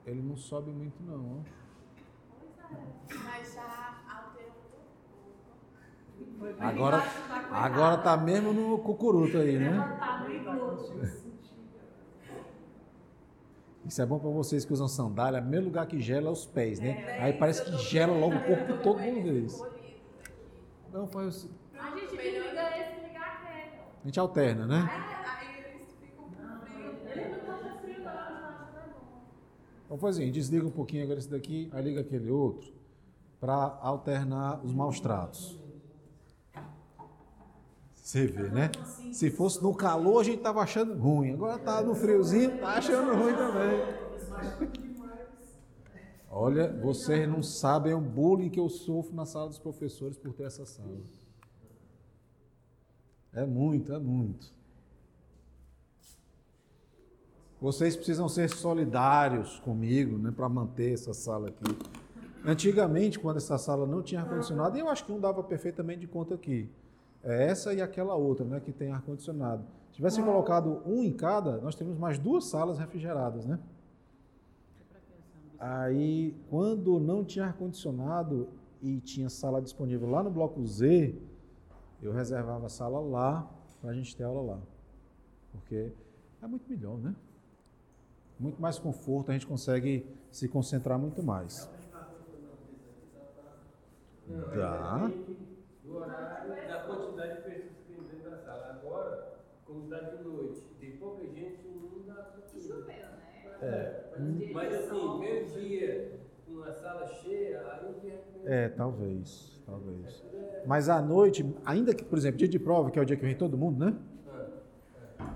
[0.06, 1.42] Ele não sobe muito não, ó.
[3.24, 4.52] Mas já alterou.
[6.60, 7.02] Agora,
[7.50, 11.31] agora tá mesmo no cucuruto aí, né?
[13.86, 15.40] Isso é bom para vocês que usam sandália.
[15.40, 17.04] O primeiro lugar que gela é os pés, né?
[17.08, 19.62] É, aí parece que gela logo o corpo todo mundo deles.
[20.94, 22.40] Não, faz A gente liga
[22.78, 23.72] esse ligar aquele.
[24.04, 24.80] A gente alterna, né?
[24.80, 25.22] Não tá não.
[29.92, 32.72] Vamos fazer assim, desliga um pouquinho agora esse daqui, aí liga aquele outro,
[33.42, 35.60] para alternar os maus tratos.
[38.12, 38.70] Você vê, né?
[39.14, 41.32] Se fosse no calor, a gente tava achando ruim.
[41.32, 44.82] Agora tá no friozinho, tá achando ruim também.
[46.30, 50.44] Olha, vocês não sabem o bullying que eu sofro na sala dos professores por ter
[50.44, 51.00] essa sala.
[53.32, 54.54] É muito, é muito.
[57.62, 61.64] Vocês precisam ser solidários comigo, né, para manter essa sala aqui.
[62.44, 66.36] Antigamente, quando essa sala não tinha ar-condicionado, eu acho que não dava perfeitamente de conta
[66.36, 66.70] aqui.
[67.24, 69.64] É essa e aquela outra, né, que tem ar-condicionado.
[69.90, 73.60] Se tivessem colocado um em cada, nós teríamos mais duas salas refrigeradas, né?
[75.60, 78.50] Aí, quando não tinha ar-condicionado
[78.82, 81.16] e tinha sala disponível lá no bloco Z,
[82.02, 83.48] eu reservava a sala lá
[83.80, 84.60] para a gente ter aula lá.
[85.52, 85.92] Porque
[86.42, 87.16] é muito melhor, né?
[88.40, 91.70] Muito mais conforto, a gente consegue se concentrar muito mais.
[94.56, 95.12] Dá
[95.92, 98.82] do horário da quantidade de pessoas que tem dentro da sala.
[98.82, 99.34] Agora,
[99.66, 103.22] como está de noite, tem pouca gente, não dá para choveu, né?
[103.62, 104.52] É.
[104.54, 110.24] Mas assim, meio dia, com a sala cheia, aí É, talvez, talvez.
[110.66, 113.26] Mas à noite, ainda que, por exemplo, dia de prova, que é o dia que
[113.26, 113.96] vem todo mundo, né?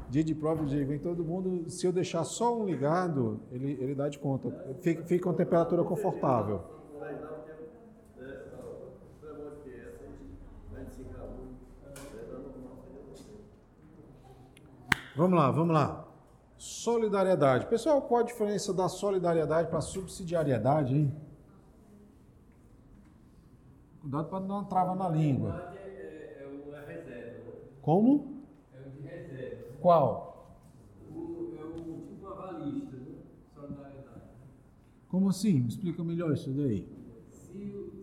[0.10, 3.78] Dia de prova, dia que vem todo mundo, se eu deixar só um ligado, ele,
[3.82, 4.50] ele dá de conta.
[4.82, 6.62] Fica, fica com temperatura confortável.
[15.15, 16.06] Vamos lá, vamos lá.
[16.58, 17.67] Solidariedade.
[17.67, 21.15] Pessoal, qual a diferença da solidariedade para subsidiariedade, hein?
[24.01, 25.73] Cuidado para não dar uma trava na língua.
[27.82, 28.43] Como?
[28.73, 29.78] É o de reserva.
[29.80, 30.58] Qual?
[31.08, 33.15] É o tipo avalista, né?
[33.54, 34.21] Solidariedade.
[35.08, 35.62] Como assim?
[35.62, 36.89] Me explica melhor isso daí.
[37.30, 37.94] Se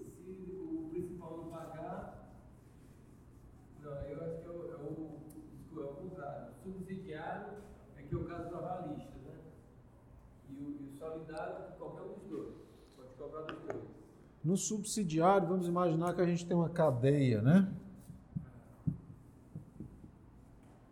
[14.45, 17.73] No subsidiário, vamos imaginar que a gente tem uma cadeia, né?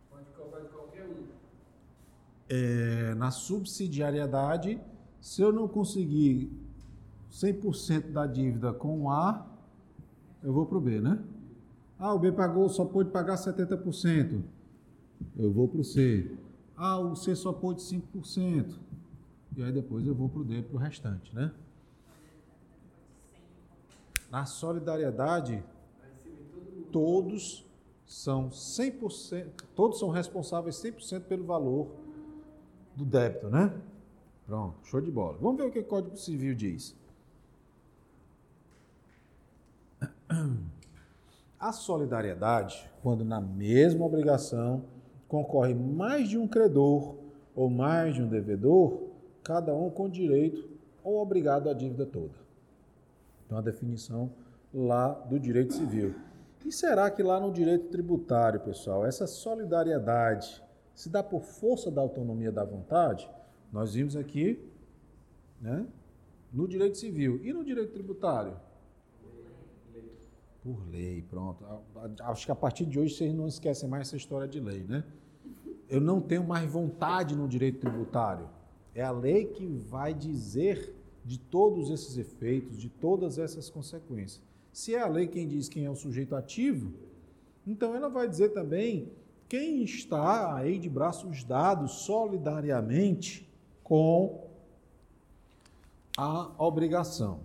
[0.08, 1.26] Pode cobrar de qualquer um.
[2.48, 4.80] É, na subsidiariedade,
[5.20, 6.48] se eu não conseguir
[7.32, 9.46] 100% da dívida com o A,
[10.42, 11.18] eu vou para o B, né?
[11.98, 14.42] Ah, o B pagou, só pôde pagar 70%.
[15.36, 16.34] Eu vou para o C.
[16.76, 18.78] Ah, o C só pôde 5%.
[19.56, 21.52] E aí depois eu vou para o D, para o restante, né?
[24.30, 25.62] Na solidariedade,
[26.92, 27.66] todos
[28.06, 31.88] são 100%, todos são responsáveis 100% pelo valor
[32.94, 33.74] do débito, né?
[34.46, 35.38] Pronto, show de bola.
[35.40, 36.96] Vamos ver o que o Código Civil diz.
[41.58, 44.84] A solidariedade, quando na mesma obrigação
[45.28, 47.16] concorre mais de um credor
[47.54, 49.02] ou mais de um devedor,
[49.42, 50.68] cada um com direito
[51.04, 52.49] ou obrigado à dívida toda.
[53.50, 54.30] Então, a definição
[54.72, 56.14] lá do direito civil.
[56.64, 60.62] E será que lá no direito tributário, pessoal, essa solidariedade
[60.94, 63.28] se dá por força da autonomia da vontade?
[63.72, 64.64] Nós vimos aqui,
[65.60, 65.84] né,
[66.52, 68.56] no direito civil e no direito tributário.
[70.62, 71.64] Por lei, pronto.
[72.20, 75.02] Acho que a partir de hoje vocês não esquecem mais essa história de lei, né?
[75.88, 78.48] Eu não tenho mais vontade no direito tributário.
[78.94, 80.99] É a lei que vai dizer
[81.30, 84.42] de todos esses efeitos, de todas essas consequências.
[84.72, 86.92] Se é a lei quem diz quem é o sujeito ativo,
[87.64, 89.12] então ela vai dizer também
[89.48, 93.48] quem está aí de braços dados solidariamente
[93.84, 94.48] com
[96.18, 97.38] a obrigação.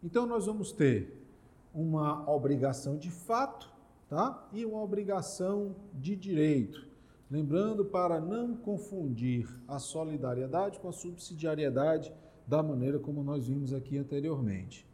[0.00, 1.26] Então nós vamos ter
[1.74, 3.68] uma obrigação de fato,
[4.08, 4.48] tá?
[4.52, 6.86] E uma obrigação de direito.
[7.28, 12.14] Lembrando para não confundir a solidariedade com a subsidiariedade
[12.46, 14.86] da maneira como nós vimos aqui anteriormente.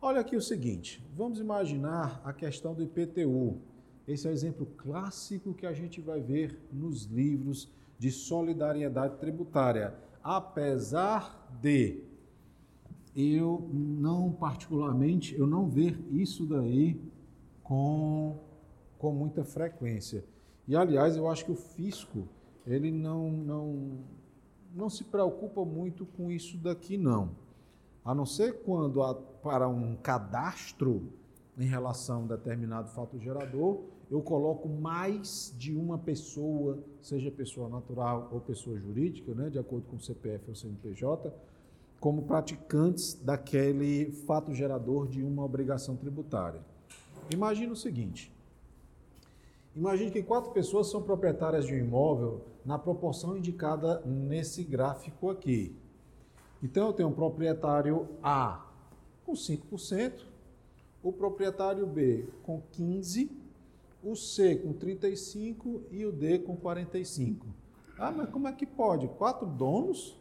[0.00, 3.58] Olha aqui o seguinte, vamos imaginar a questão do IPTU.
[4.06, 9.94] Esse é o exemplo clássico que a gente vai ver nos livros de solidariedade tributária.
[10.22, 12.04] Apesar de
[13.16, 17.00] eu não particularmente, eu não ver isso daí
[17.62, 18.38] com,
[18.98, 20.24] com muita frequência.
[20.68, 22.28] E aliás, eu acho que o fisco,
[22.66, 23.98] ele não, não,
[24.76, 27.30] não se preocupa muito com isso daqui não.
[28.04, 31.12] A não ser quando há, para um cadastro
[31.58, 38.28] em relação a determinado fato gerador, eu coloco mais de uma pessoa, seja pessoa natural
[38.30, 41.34] ou pessoa jurídica, né, de acordo com o CPF ou CNPJ,
[41.98, 46.60] como praticantes daquele fato gerador de uma obrigação tributária.
[47.32, 48.30] Imagina o seguinte:
[49.76, 55.76] Imagine que quatro pessoas são proprietárias de um imóvel na proporção indicada nesse gráfico aqui.
[56.62, 58.66] Então eu tenho um proprietário A
[59.22, 60.24] com 5%,
[61.02, 63.30] o proprietário B com 15%,
[64.02, 67.42] o C com 35% e o D com 45%.
[67.98, 69.08] Ah, mas como é que pode?
[69.08, 70.18] Quatro donos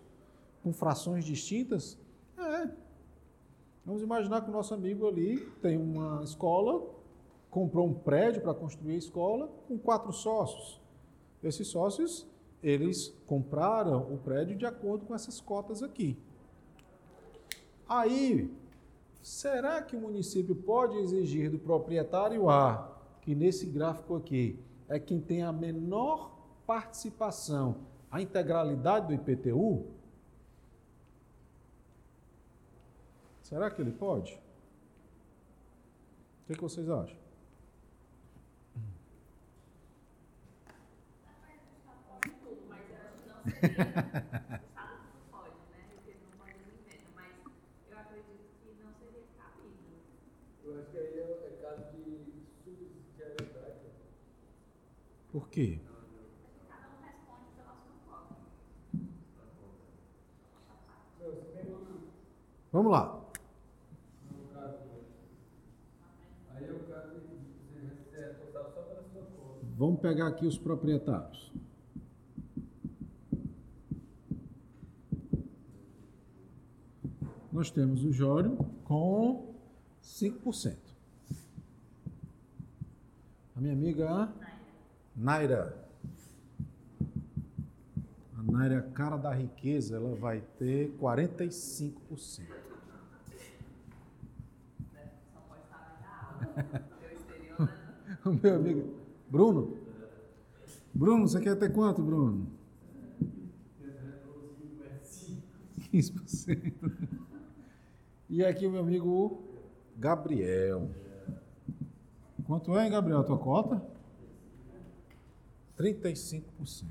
[0.62, 1.98] com frações distintas?
[2.38, 2.70] É.
[3.86, 6.95] Vamos imaginar que o nosso amigo ali tem uma escola
[7.56, 10.82] comprou um prédio para construir a escola com quatro sócios.
[11.42, 12.28] Esses sócios,
[12.62, 16.22] eles compraram o prédio de acordo com essas cotas aqui.
[17.88, 18.54] Aí,
[19.22, 25.22] será que o município pode exigir do proprietário A, que nesse gráfico aqui é quem
[25.22, 26.38] tem a menor
[26.68, 27.78] participação,
[28.12, 29.86] a integralidade do IPTU?
[33.44, 34.34] Será que ele pode?
[36.44, 37.25] O que, que vocês acham?
[68.74, 69.66] Só pela sua conta.
[69.78, 71.52] Vamos pegar aqui os proprietários.
[77.56, 79.56] Nós temos o Jório com
[80.04, 80.76] 5%.
[83.56, 84.30] A minha amiga
[85.16, 85.88] Naira.
[88.38, 92.42] A Naira, cara da riqueza, ela vai ter 45%.
[94.92, 95.12] Né?
[95.34, 96.44] Só pode estar na aula.
[97.02, 97.70] Eu exterior,
[98.06, 98.18] né?
[98.26, 99.00] O meu amigo
[99.30, 99.78] Bruno.
[100.94, 102.48] Bruno, você quer ter quanto, Bruno?
[105.94, 107.16] 15%.
[108.28, 109.44] E aqui o meu amigo
[109.98, 110.90] Gabriel.
[112.48, 113.82] Quanto é, hein, Gabriel, a tua cota?
[115.78, 116.86] 35%.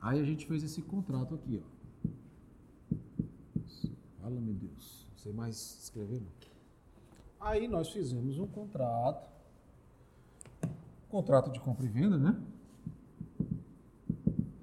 [0.00, 1.80] Aí a gente fez esse contrato aqui, ó.
[4.20, 5.06] Fala, meu Deus.
[5.10, 6.50] Não sei mais escrever, não.
[7.40, 9.30] Aí nós fizemos um contrato.
[11.08, 12.38] Contrato de compra e venda, né?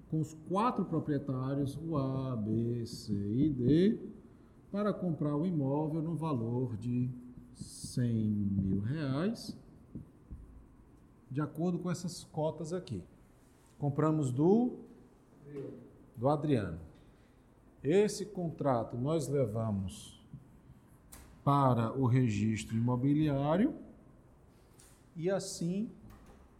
[0.09, 3.99] Com os quatro proprietários, o A, B, C e D,
[4.77, 7.09] para comprar o imóvel no valor de
[7.55, 9.57] 100 mil reais,
[11.31, 13.03] de acordo com essas cotas aqui.
[13.79, 14.77] Compramos do,
[16.15, 16.79] do Adriano.
[17.83, 20.23] Esse contrato nós levamos
[21.43, 23.73] para o registro imobiliário
[25.15, 25.89] e assim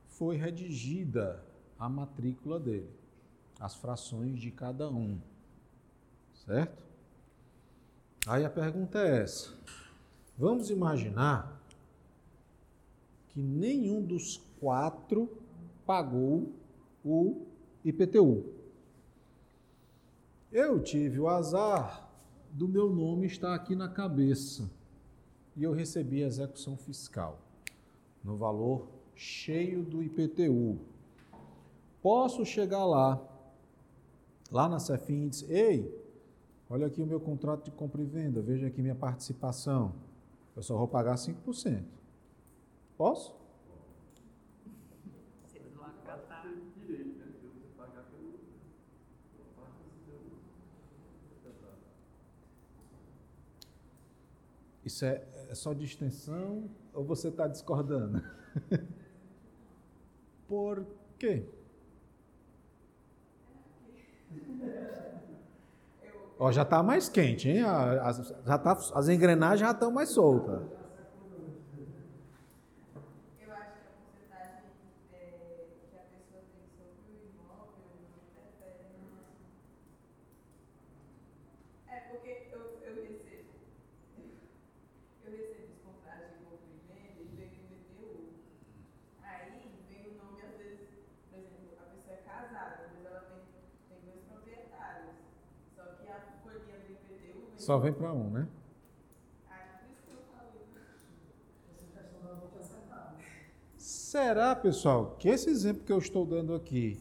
[0.08, 1.46] foi redigida
[1.78, 2.90] a matrícula dele,
[3.60, 5.20] as frações de cada um.
[6.34, 6.87] Certo?
[8.28, 9.54] Aí a pergunta é essa:
[10.38, 11.62] vamos imaginar
[13.30, 15.30] que nenhum dos quatro
[15.86, 16.52] pagou
[17.06, 17.46] o
[17.86, 18.44] IPTU.
[20.52, 22.10] Eu tive o azar
[22.52, 24.70] do meu nome estar aqui na cabeça
[25.56, 27.40] e eu recebi a execução fiscal
[28.24, 30.80] no valor cheio do IPTU.
[32.02, 33.22] Posso chegar lá,
[34.52, 36.07] lá na dizer, ei,
[36.70, 39.94] olha aqui o meu contrato de compra e venda, veja aqui minha participação.
[40.56, 41.84] Eu só vou pagar 5%.
[42.98, 43.38] Posso?
[54.88, 58.24] Isso é, é só de extensão ou você está discordando?
[60.48, 60.88] Por
[61.20, 61.46] quê?
[66.40, 67.64] Ó, já está mais quente, hein?
[67.64, 70.62] As, já tá, as engrenagens já estão mais soltas.
[97.68, 98.48] Só vem para um, né?
[103.76, 106.98] Será, pessoal, que esse exemplo que eu estou dando aqui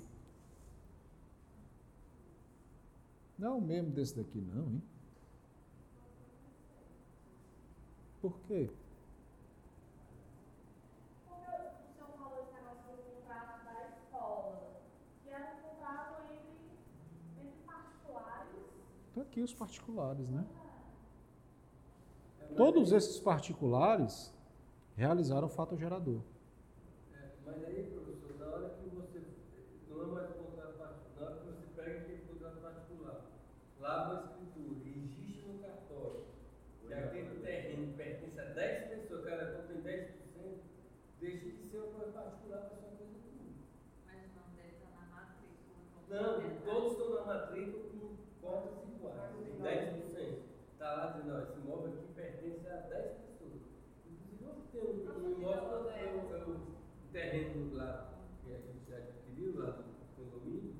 [3.38, 4.82] não é o mesmo desse daqui, não, hein?
[8.20, 8.68] Por quê?
[19.36, 20.46] Aqui os particulares, né?
[22.56, 24.34] Todos esses particulares
[24.96, 26.22] realizaram o fato gerador.
[27.12, 29.22] É, mas aí, professor, na hora que você.
[29.90, 33.26] Não é mais contrato particular, na hora que você pega aquele contrato particular,
[33.78, 36.24] lava a escritura e registra no cartório,
[36.80, 40.12] que aquele terreno pertence a 10 pessoas, cada um tem 10%,
[41.20, 43.68] deixa de ser uma coisa particular para sua coisa pública.
[44.06, 45.76] Mas o nome dele está na matrícula.
[46.08, 48.86] Não, todos estão na matrícula com cotas
[49.42, 50.38] tem 10%.
[50.72, 53.62] Está lá dizendo, ó, esse imóvel aqui pertence a 10 pessoas.
[54.06, 56.14] Inclusive, eu tenho um, um imóvel, é
[56.46, 58.12] o terreno lá
[58.44, 59.84] que a gente já adquiriu, lá do
[60.16, 60.74] condomínio,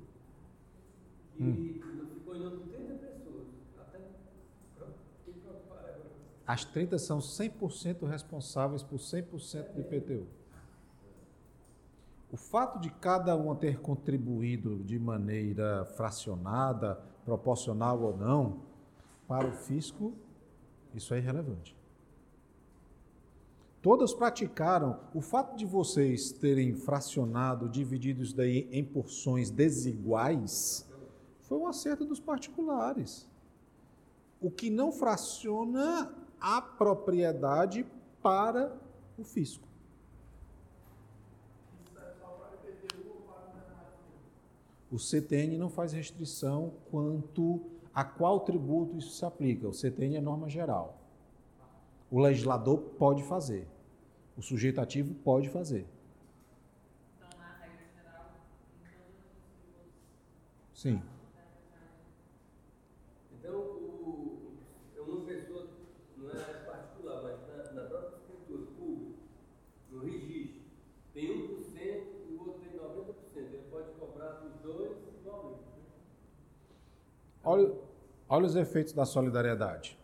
[1.35, 2.07] que hum.
[2.15, 3.47] ficou em nome de 30 pessoas.
[3.79, 3.99] Até
[6.47, 10.27] As 30 são 100% responsáveis por 100% do IPTU.
[12.31, 18.61] O fato de cada uma ter contribuído de maneira fracionada, proporcional ou não,
[19.27, 20.13] para o fisco,
[20.95, 21.77] isso é irrelevante.
[23.83, 24.99] Todas praticaram.
[25.15, 30.89] O fato de vocês terem fracionado, dividido isso daí em porções desiguais,
[31.43, 33.29] foi um acerto dos particulares.
[34.41, 37.87] O que não fraciona a propriedade
[38.23, 38.77] para
[39.19, 39.67] o fisco.
[44.91, 47.61] O CTN não faz restrição quanto
[47.93, 49.67] a qual tributo isso se aplica.
[49.67, 51.01] O CTN é norma geral.
[52.11, 53.67] O legislador pode fazer.
[54.37, 55.87] O sujeito ativo pode fazer.
[60.73, 61.03] Sim.
[77.49, 77.73] Olha,
[78.29, 79.97] olha os efeitos da solidariedade.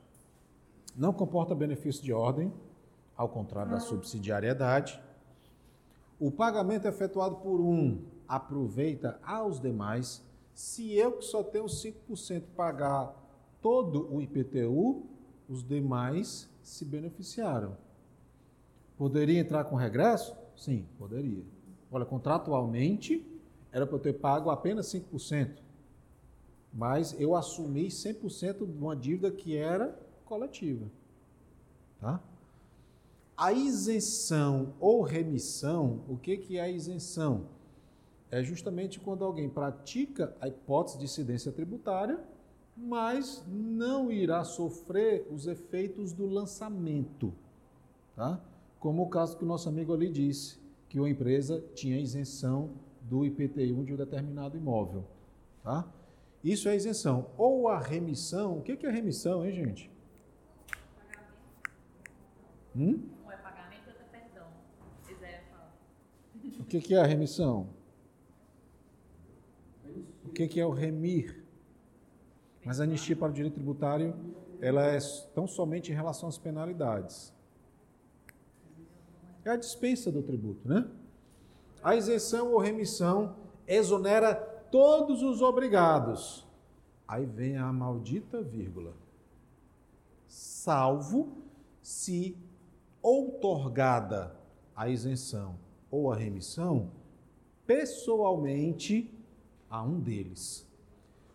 [0.97, 2.53] não comporta benefício de ordem,
[3.17, 5.03] ao contrário da subsidiariedade.
[6.21, 10.23] O pagamento efetuado por um aproveita aos demais.
[10.55, 13.13] Se eu que só tenho 5% pagar
[13.61, 15.05] todo o IPTU,
[15.49, 17.77] os demais se beneficiaram.
[18.97, 20.37] Poderia entrar com regresso?
[20.57, 21.43] Sim, poderia.
[21.91, 23.27] Olha, contratualmente
[23.73, 25.57] era para eu ter pago apenas 5%,
[26.73, 30.87] mas eu assumi 100% de uma dívida que era coletiva.
[32.01, 32.21] Tá?
[33.37, 37.47] A isenção ou remissão, o que, que é a isenção?
[38.31, 42.19] É justamente quando alguém pratica a hipótese de incidência tributária,
[42.77, 47.35] mas não irá sofrer os efeitos do lançamento.
[48.17, 48.41] Tá?
[48.81, 50.59] Como o caso que o nosso amigo ali disse,
[50.89, 52.71] que uma empresa tinha isenção
[53.03, 55.05] do IPTU de um determinado imóvel.
[55.63, 55.87] Tá?
[56.43, 57.31] Isso é isenção.
[57.37, 59.91] Ou a remissão, o que é remissão, hein, gente?
[62.75, 63.01] Hum?
[63.25, 64.47] Um é pagamento, outro é perdão.
[66.59, 67.69] O que é a remissão?
[70.25, 71.45] O que é o remir?
[72.65, 74.15] Mas a anistia para o direito tributário,
[74.61, 74.99] ela é
[75.35, 77.33] tão somente em relação às penalidades.
[79.45, 80.89] É a dispensa do tributo, né?
[81.83, 83.37] A isenção ou remissão
[83.67, 86.45] exonera todos os obrigados.
[87.07, 88.95] Aí vem a maldita vírgula.
[90.27, 91.37] Salvo
[91.83, 92.35] se
[93.03, 94.35] outorgada
[94.75, 95.59] a isenção
[95.91, 96.91] ou a remissão
[97.67, 99.13] pessoalmente
[99.69, 100.67] a um deles.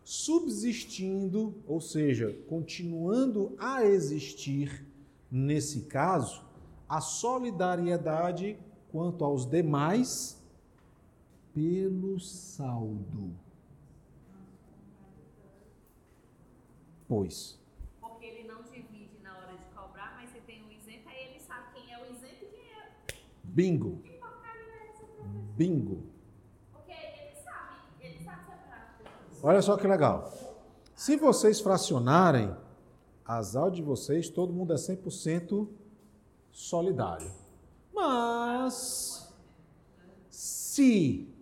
[0.04, 4.84] Subsistindo, ou seja, continuando a existir,
[5.30, 6.44] nesse caso,
[6.90, 8.58] a solidariedade
[8.92, 10.42] quanto aos demais
[11.58, 13.36] pelo saldo.
[17.08, 17.60] Pois.
[18.00, 21.40] Porque ele não divide na hora de cobrar, mas se tem um isento, aí ele
[21.40, 22.92] sabe quem é o isento e quem é.
[23.44, 24.04] Bingo.
[25.56, 26.04] Bingo.
[26.72, 29.00] Porque ele sabe, ele sabe separar.
[29.42, 30.32] Olha só que legal.
[30.96, 32.56] Se vocês fracionarem
[33.26, 35.68] as aulas de vocês, todo mundo é 100%
[36.52, 37.32] solidário.
[37.92, 39.36] Mas
[40.30, 41.36] se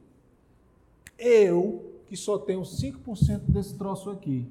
[1.18, 4.48] eu, que só tenho 5% desse troço aqui,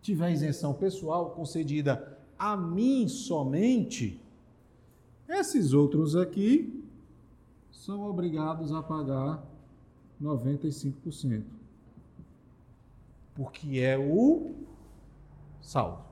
[0.00, 4.20] tiver isenção pessoal concedida a mim somente,
[5.28, 6.84] esses outros aqui
[7.70, 9.44] são obrigados a pagar
[10.20, 11.44] 95%.
[13.34, 14.54] Porque é o
[15.60, 16.04] saldo.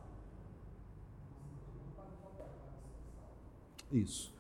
[3.93, 4.33] Isso.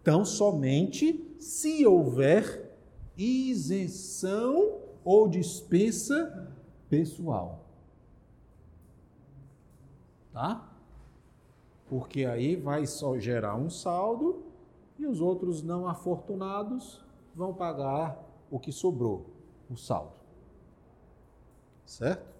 [0.00, 2.69] Então, somente se houver
[3.22, 6.54] isenção ou dispensa
[6.88, 7.64] pessoal.
[10.32, 10.68] Tá?
[11.88, 14.44] Porque aí vai só gerar um saldo
[14.98, 17.04] e os outros não afortunados
[17.34, 19.26] vão pagar o que sobrou,
[19.68, 20.12] o saldo.
[21.84, 22.30] Certo?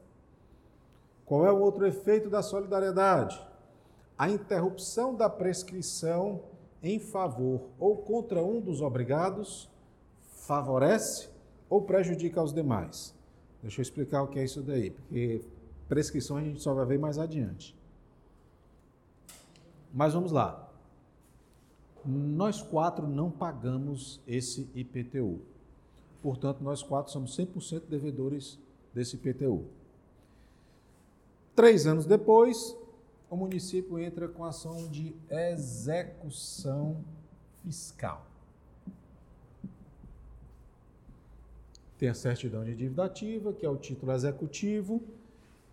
[1.26, 3.40] Qual é o outro efeito da solidariedade?
[4.16, 6.42] A interrupção da prescrição
[6.82, 9.70] em favor ou contra um dos obrigados
[10.50, 11.30] favorece
[11.68, 13.14] ou prejudica os demais.
[13.62, 15.44] Deixa eu explicar o que é isso daí, porque
[15.88, 17.78] prescrição a gente só vai ver mais adiante.
[19.94, 20.68] Mas vamos lá.
[22.04, 25.40] Nós quatro não pagamos esse IPTU.
[26.20, 28.58] Portanto, nós quatro somos 100% devedores
[28.92, 29.66] desse IPTU.
[31.54, 32.76] Três anos depois,
[33.30, 37.04] o município entra com ação de execução
[37.62, 38.29] fiscal.
[42.00, 45.02] Tem a certidão de dívida ativa, que é o título executivo,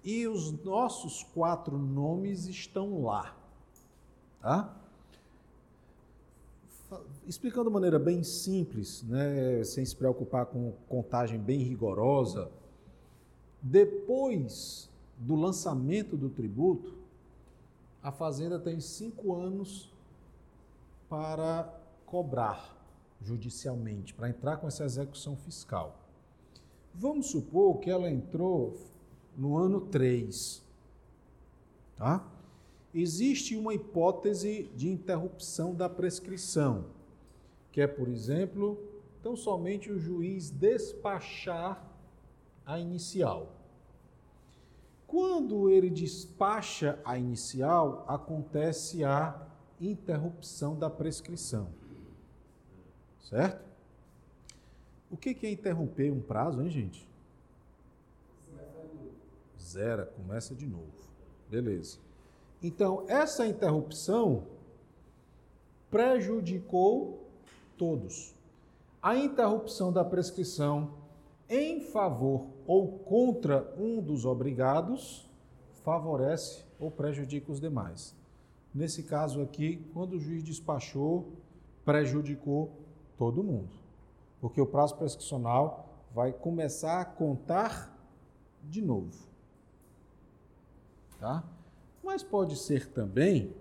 [0.03, 3.33] e os nossos quatro nomes estão lá.
[4.41, 4.75] Tá?
[7.25, 12.51] Explicando de maneira bem simples, né, sem se preocupar com contagem bem rigorosa,
[13.61, 16.93] depois do lançamento do tributo,
[18.03, 19.89] a Fazenda tem cinco anos
[21.07, 21.73] para
[22.05, 22.75] cobrar
[23.21, 26.06] judicialmente, para entrar com essa execução fiscal.
[26.99, 28.75] Vamos supor que ela entrou
[29.37, 30.63] no ano 3.
[31.95, 32.27] Tá?
[32.91, 36.85] Existe uma hipótese de interrupção da prescrição,
[37.71, 38.83] que é, por exemplo,
[39.21, 41.87] tão somente o juiz despachar
[42.65, 43.51] a inicial.
[45.05, 49.47] Quando ele despacha a inicial, acontece a
[49.79, 51.69] interrupção da prescrição.
[53.21, 53.66] Certo?
[55.09, 57.07] O que é interromper um prazo, hein, gente?
[59.59, 60.91] Zera, começa de novo.
[61.49, 61.97] Beleza.
[62.61, 64.43] Então, essa interrupção
[65.89, 67.25] prejudicou
[67.77, 68.35] todos.
[69.01, 70.93] A interrupção da prescrição
[71.49, 75.29] em favor ou contra um dos obrigados
[75.83, 78.15] favorece ou prejudica os demais.
[78.73, 81.31] Nesse caso aqui, quando o juiz despachou,
[81.85, 82.71] prejudicou
[83.17, 83.86] todo mundo.
[84.39, 87.95] Porque o prazo prescricional vai começar a contar
[88.63, 89.27] de novo.
[91.19, 91.43] Tá?
[92.03, 93.53] Mas pode ser também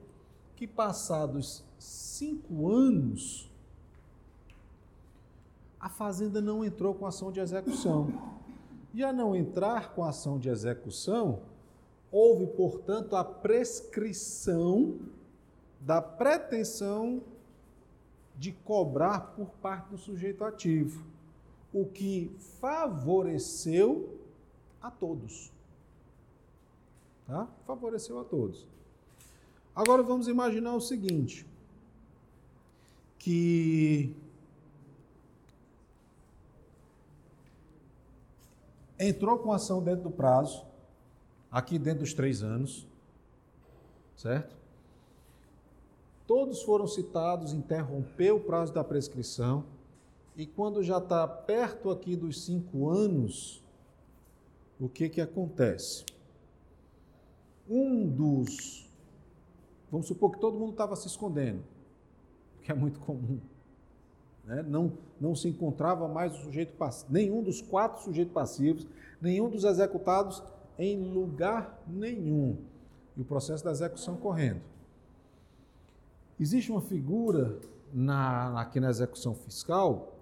[0.55, 3.51] que passados cinco anos
[5.79, 8.09] a fazenda não entrou com ação de execução.
[8.93, 11.43] E a não entrar com ação de execução,
[12.11, 14.99] houve, portanto, a prescrição
[15.81, 17.23] da pretensão
[18.37, 21.05] de cobrar por parte do sujeito ativo,
[21.73, 22.31] o que
[22.61, 24.21] favoreceu
[24.81, 25.53] a todos.
[27.27, 27.49] Tá?
[27.67, 28.67] Favoreceu a todos.
[29.75, 31.47] Agora vamos imaginar o seguinte:
[33.19, 34.15] que
[38.99, 40.65] entrou com ação dentro do prazo,
[41.51, 42.87] aqui dentro dos três anos,
[44.17, 44.56] certo?
[46.27, 49.65] Todos foram citados, interrompeu o prazo da prescrição,
[50.37, 53.63] e quando já está perto aqui dos cinco anos,
[54.79, 56.05] o que, que acontece?
[57.69, 58.87] Um dos.
[59.91, 61.63] Vamos supor que todo mundo estava se escondendo,
[62.63, 63.41] que é muito comum.
[64.45, 64.63] Né?
[64.63, 66.75] Não, não se encontrava mais o sujeito
[67.09, 68.87] nenhum dos quatro sujeitos passivos,
[69.21, 70.43] nenhum dos executados
[70.79, 72.59] em lugar nenhum.
[73.17, 74.61] E o processo da execução correndo.
[76.39, 77.59] Existe uma figura
[77.93, 80.19] na, aqui na execução fiscal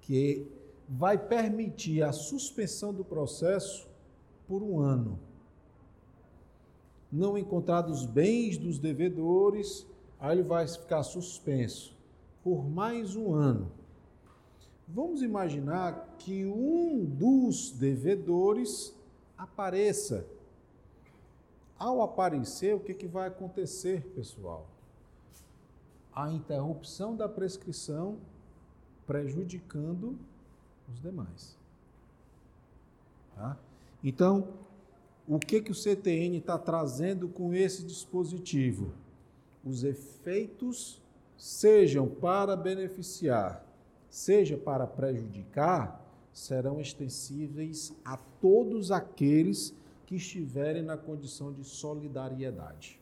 [0.00, 0.46] que
[0.88, 3.88] vai permitir a suspensão do processo
[4.46, 5.18] por um ano.
[7.10, 9.86] Não encontrados bens dos devedores,
[10.20, 11.96] aí ele vai ficar suspenso
[12.42, 13.70] por mais um ano.
[14.86, 18.94] Vamos imaginar que um dos devedores
[19.36, 20.26] apareça.
[21.78, 24.71] Ao aparecer, o que, que vai acontecer, pessoal?
[26.14, 28.18] A interrupção da prescrição
[29.06, 30.18] prejudicando
[30.90, 31.56] os demais.
[33.34, 33.56] Tá?
[34.02, 34.48] Então,
[35.26, 38.92] o que, que o CTN está trazendo com esse dispositivo?
[39.64, 41.00] Os efeitos
[41.36, 43.64] sejam para beneficiar,
[44.10, 46.00] seja para prejudicar,
[46.32, 49.74] serão extensíveis a todos aqueles
[50.06, 53.01] que estiverem na condição de solidariedade.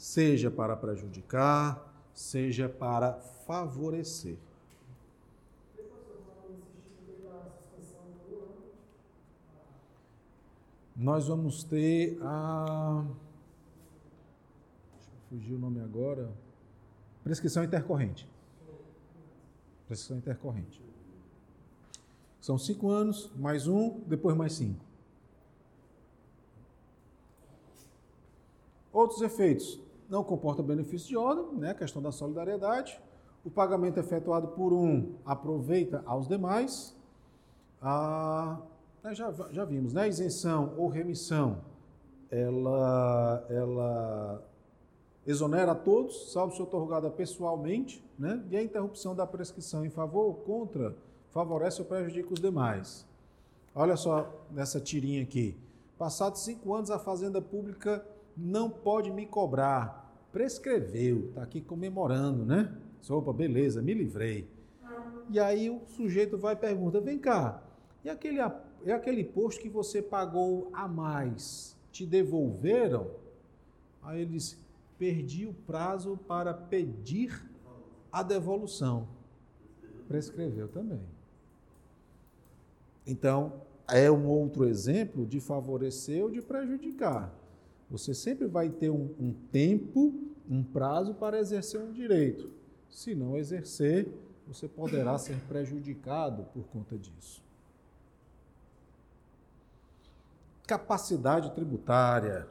[0.00, 4.38] Seja para prejudicar, seja para favorecer.
[10.96, 13.04] Nós vamos ter a.
[14.94, 16.32] Deixa eu fugir o nome agora.
[17.22, 18.26] Prescrição intercorrente.
[19.86, 20.82] Prescrição intercorrente.
[22.40, 24.82] São cinco anos, mais um, depois mais cinco.
[28.90, 29.89] Outros efeitos.
[30.10, 31.72] Não comporta benefício de ordem, né?
[31.72, 33.00] questão da solidariedade.
[33.44, 36.96] O pagamento efetuado por um aproveita aos demais.
[37.80, 38.58] Ah,
[39.12, 40.08] já, já vimos, né?
[40.08, 41.58] Isenção ou remissão,
[42.28, 44.44] ela, ela
[45.24, 48.42] exonera a todos, salvo se otorgada pessoalmente, né?
[48.50, 50.94] e a interrupção da prescrição em favor ou contra
[51.30, 53.06] favorece ou prejudica os demais.
[53.74, 55.56] Olha só nessa tirinha aqui.
[55.96, 58.04] Passados cinco anos, a Fazenda Pública
[58.36, 59.98] não pode me cobrar.
[60.32, 62.74] Prescreveu, está aqui comemorando, né?
[63.08, 64.48] Opa, beleza, me livrei.
[65.28, 67.62] E aí o sujeito vai e pergunta: vem cá,
[68.04, 68.38] e aquele,
[68.84, 73.10] e aquele imposto que você pagou a mais, te devolveram?
[74.02, 74.58] Aí ele disse:
[74.98, 77.48] perdi o prazo para pedir
[78.12, 79.08] a devolução.
[80.08, 81.00] Prescreveu também.
[83.06, 87.34] Então, é um outro exemplo de favorecer ou de prejudicar.
[87.90, 90.14] Você sempre vai ter um, um tempo,
[90.48, 92.50] um prazo para exercer um direito.
[92.88, 94.08] Se não exercer,
[94.46, 97.42] você poderá ser prejudicado por conta disso.
[100.66, 102.48] Capacidade tributária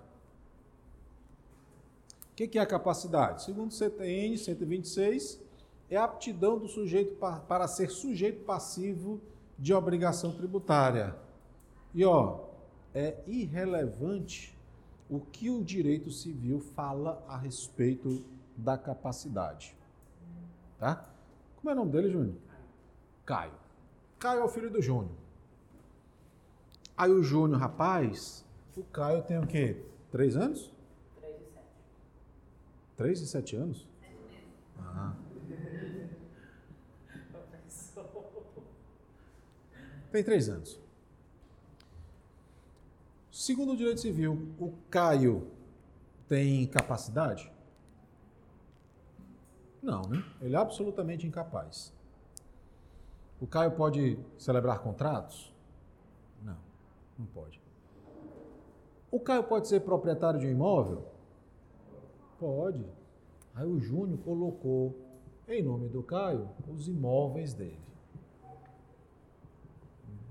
[2.45, 3.43] o que é a capacidade?
[3.43, 5.41] Segundo o CTN 126,
[5.89, 9.19] é a aptidão do sujeito para ser sujeito passivo
[9.57, 11.15] de obrigação tributária.
[11.93, 12.45] E ó,
[12.93, 14.57] é irrelevante
[15.09, 18.23] o que o direito civil fala a respeito
[18.55, 19.75] da capacidade.
[20.77, 21.09] Tá?
[21.57, 22.35] Como é o nome dele, Júnior?
[23.25, 23.53] Caio.
[24.19, 25.15] Caio é o filho do Júnior.
[26.95, 28.45] Aí o Júnior, rapaz,
[28.77, 29.81] o Caio tem o quê?
[30.11, 30.71] Três anos?
[31.19, 31.67] Três e sete.
[32.97, 33.87] Três e sete anos?
[34.77, 35.15] Ah.
[40.11, 40.79] Tem três anos.
[43.49, 45.47] Segundo o direito civil, o Caio
[46.27, 47.51] tem capacidade?
[49.81, 50.23] Não, né?
[50.39, 51.91] Ele é absolutamente incapaz.
[53.41, 55.51] O Caio pode celebrar contratos?
[56.43, 56.57] Não,
[57.17, 57.59] não pode.
[59.09, 61.07] O Caio pode ser proprietário de um imóvel?
[62.39, 62.85] Pode.
[63.55, 64.95] Aí o Júnior colocou,
[65.47, 67.81] em nome do Caio, os imóveis dele.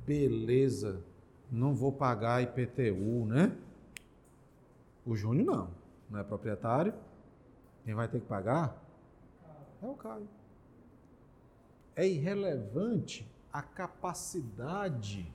[0.07, 1.03] Beleza,
[1.51, 3.57] não vou pagar IPTU, né?
[5.05, 5.70] O Júnior não,
[6.11, 6.92] não é proprietário.
[7.84, 8.76] Quem vai ter que pagar
[9.82, 10.28] é o Caio.
[11.96, 15.32] É irrelevante a capacidade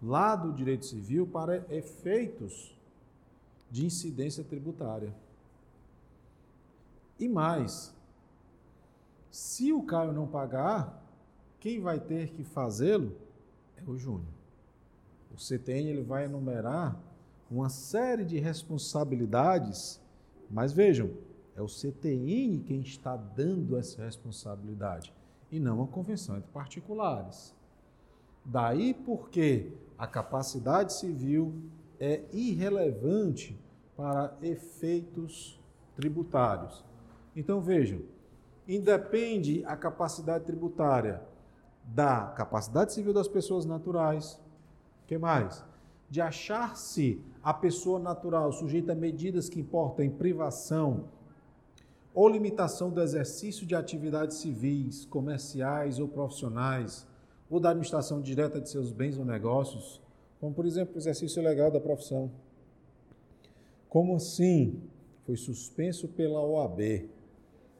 [0.00, 2.76] lá do direito civil para efeitos
[3.70, 5.14] de incidência tributária.
[7.18, 7.94] E mais,
[9.30, 11.02] se o Caio não pagar,
[11.58, 13.16] quem vai ter que fazê-lo
[13.86, 14.32] é o Júnior.
[15.34, 17.00] O CTN ele vai enumerar
[17.50, 20.00] uma série de responsabilidades,
[20.50, 21.10] mas vejam,
[21.54, 25.12] é o CTN quem está dando essa responsabilidade
[25.50, 27.54] e não a convenção entre particulares.
[28.44, 31.54] Daí porque a capacidade civil
[32.00, 33.58] é irrelevante
[33.96, 35.60] para efeitos
[35.94, 36.84] tributários.
[37.36, 38.00] Então vejam,
[38.66, 41.22] independe a capacidade tributária
[41.84, 44.40] da capacidade civil das pessoas naturais.
[45.06, 45.64] que mais?
[46.08, 51.04] De achar-se a pessoa natural sujeita a medidas que importam privação
[52.14, 57.06] ou limitação do exercício de atividades civis, comerciais ou profissionais,
[57.48, 60.00] ou da administração direta de seus bens ou negócios,
[60.40, 62.30] como por exemplo o exercício legal da profissão.
[63.88, 64.82] Como assim?
[65.24, 67.08] Foi suspenso pela OAB.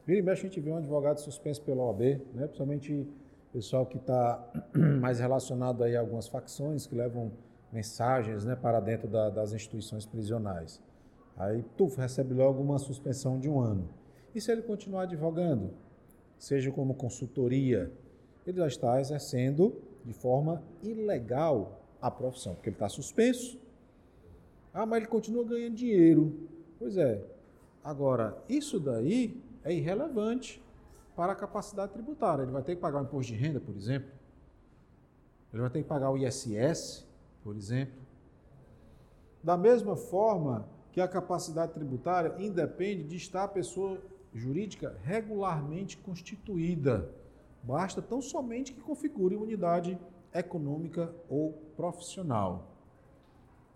[0.07, 2.01] Vira e mexe a gente vê um advogado suspenso pela OAB,
[2.35, 2.47] né?
[2.47, 3.09] principalmente
[3.53, 4.43] pessoal que está
[5.01, 7.33] mais relacionado aí a algumas facções que levam
[7.71, 10.83] mensagens né, para dentro da, das instituições prisionais.
[11.37, 13.89] Aí, tu recebe logo uma suspensão de um ano.
[14.35, 15.71] E se ele continuar advogando,
[16.39, 17.93] seja como consultoria,
[18.47, 23.59] ele já está exercendo de forma ilegal a profissão, porque ele está suspenso.
[24.73, 26.49] Ah, mas ele continua ganhando dinheiro.
[26.79, 27.23] Pois é.
[27.85, 30.62] Agora, isso daí é irrelevante
[31.15, 32.43] para a capacidade tributária.
[32.43, 34.11] Ele vai ter que pagar o imposto de renda, por exemplo.
[35.53, 37.07] Ele vai ter que pagar o ISS,
[37.43, 38.01] por exemplo.
[39.43, 44.01] Da mesma forma que a capacidade tributária independe de estar a pessoa
[44.33, 47.11] jurídica regularmente constituída.
[47.63, 49.99] Basta tão somente que configure unidade
[50.35, 52.69] econômica ou profissional.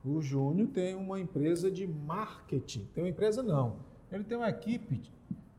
[0.05, 2.89] O Júnior tem uma empresa de marketing.
[2.95, 3.76] Tem uma empresa não.
[4.11, 5.03] Ele tem uma equipe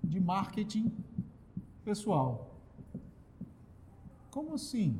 [0.03, 0.91] de marketing
[1.88, 2.49] pessoal.
[4.29, 4.99] Como assim?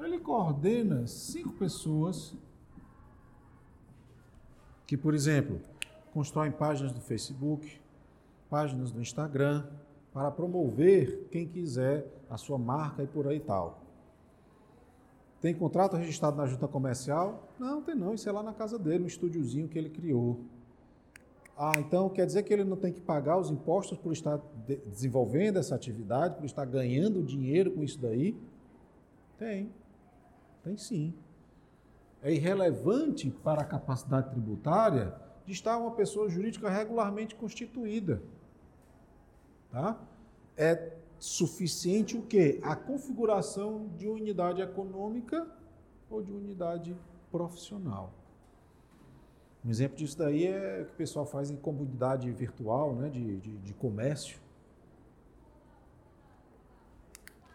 [0.00, 2.34] Ele coordena cinco pessoas
[4.84, 5.60] que, por exemplo,
[6.12, 7.80] constroem páginas do Facebook,
[8.50, 9.64] páginas do Instagram,
[10.12, 13.80] para promover quem quiser a sua marca e por aí tal.
[15.40, 17.48] Tem contrato registrado na junta comercial?
[17.60, 18.14] Não, tem não.
[18.14, 20.40] Isso é lá na casa dele, no estúdiozinho que ele criou.
[21.60, 24.76] Ah, então quer dizer que ele não tem que pagar os impostos por estar de
[24.76, 28.40] desenvolvendo essa atividade, por estar ganhando dinheiro com isso daí?
[29.36, 29.68] Tem.
[30.62, 31.12] Tem sim.
[32.22, 35.12] É irrelevante para a capacidade tributária
[35.44, 38.22] de estar uma pessoa jurídica regularmente constituída.
[39.72, 40.00] Tá?
[40.56, 42.60] É suficiente o quê?
[42.62, 45.44] A configuração de unidade econômica
[46.08, 46.96] ou de unidade
[47.32, 48.12] profissional.
[49.64, 53.36] Um exemplo disso daí é o que o pessoal faz em comunidade virtual, né, de,
[53.38, 54.38] de, de comércio.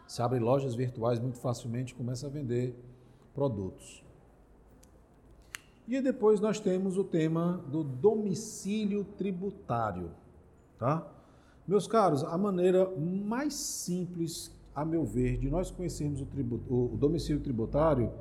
[0.08, 2.76] Se abre lojas virtuais muito facilmente começa a vender
[3.34, 4.04] produtos.
[5.88, 10.12] E depois nós temos o tema do domicílio tributário,
[10.78, 11.06] tá?
[11.68, 16.97] Meus caros, a maneira mais simples, a meu ver, de nós conhecermos o, tributo, o
[16.97, 18.12] domicílio tributário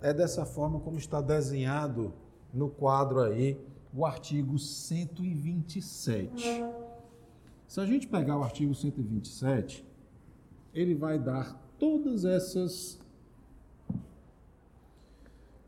[0.00, 2.12] é dessa forma como está desenhado
[2.56, 3.60] no quadro aí
[3.92, 6.64] o artigo 127.
[7.68, 9.84] Se a gente pegar o artigo 127,
[10.74, 12.98] ele vai dar todas essas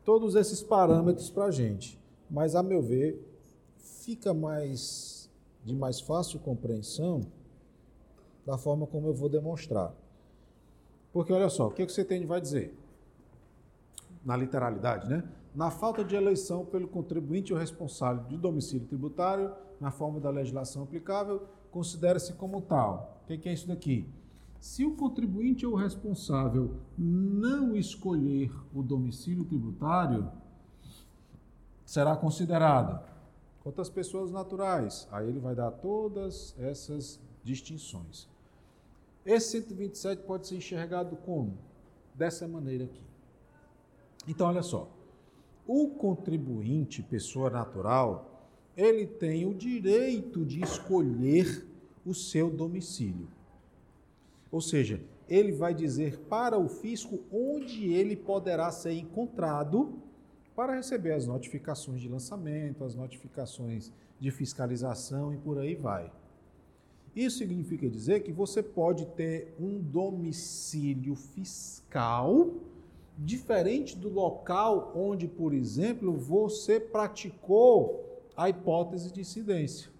[0.03, 1.99] todos esses parâmetros para a gente.
[2.29, 3.23] Mas, a meu ver,
[3.77, 5.29] fica mais
[5.63, 7.21] de mais fácil compreensão
[8.45, 9.93] da forma como eu vou demonstrar.
[11.13, 12.75] Porque olha só, o que, que o CTN vai dizer?
[14.25, 15.23] Na literalidade, né?
[15.53, 20.83] Na falta de eleição pelo contribuinte ou responsável de domicílio tributário, na forma da legislação
[20.83, 23.21] aplicável, considera-se como tal.
[23.23, 24.07] O que é isso daqui?
[24.59, 30.29] Se o contribuinte ou responsável não escolher o domicílio tributário,
[31.85, 33.01] será considerado
[33.63, 35.07] quantas pessoas naturais.
[35.11, 38.27] Aí ele vai dar todas essas distinções.
[39.25, 41.57] Esse 127 pode ser enxergado como?
[42.13, 43.03] Dessa maneira aqui.
[44.27, 44.89] Então, olha só.
[45.71, 48.43] O contribuinte, pessoa natural,
[48.75, 51.63] ele tem o direito de escolher
[52.03, 53.27] o seu domicílio.
[54.51, 54.99] Ou seja,
[55.29, 59.93] ele vai dizer para o fisco onde ele poderá ser encontrado
[60.55, 66.11] para receber as notificações de lançamento, as notificações de fiscalização e por aí vai.
[67.15, 72.55] Isso significa dizer que você pode ter um domicílio fiscal
[73.21, 79.91] diferente do local onde, por exemplo, você praticou a hipótese de incidência.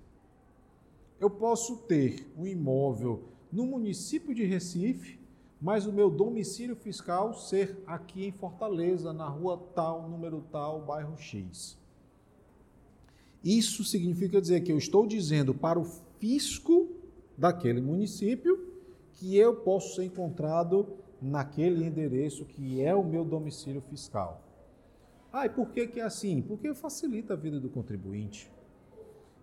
[1.19, 5.19] Eu posso ter um imóvel no município de Recife,
[5.61, 11.17] mas o meu domicílio fiscal ser aqui em Fortaleza, na rua tal, número tal, bairro
[11.17, 11.77] X.
[13.43, 15.83] Isso significa dizer que eu estou dizendo para o
[16.19, 16.87] fisco
[17.37, 18.69] daquele município
[19.13, 20.87] que eu posso ser encontrado
[21.21, 24.41] naquele endereço que é o meu domicílio fiscal.
[25.31, 26.41] Ah, e por que, que é assim?
[26.41, 28.51] Porque facilita a vida do contribuinte.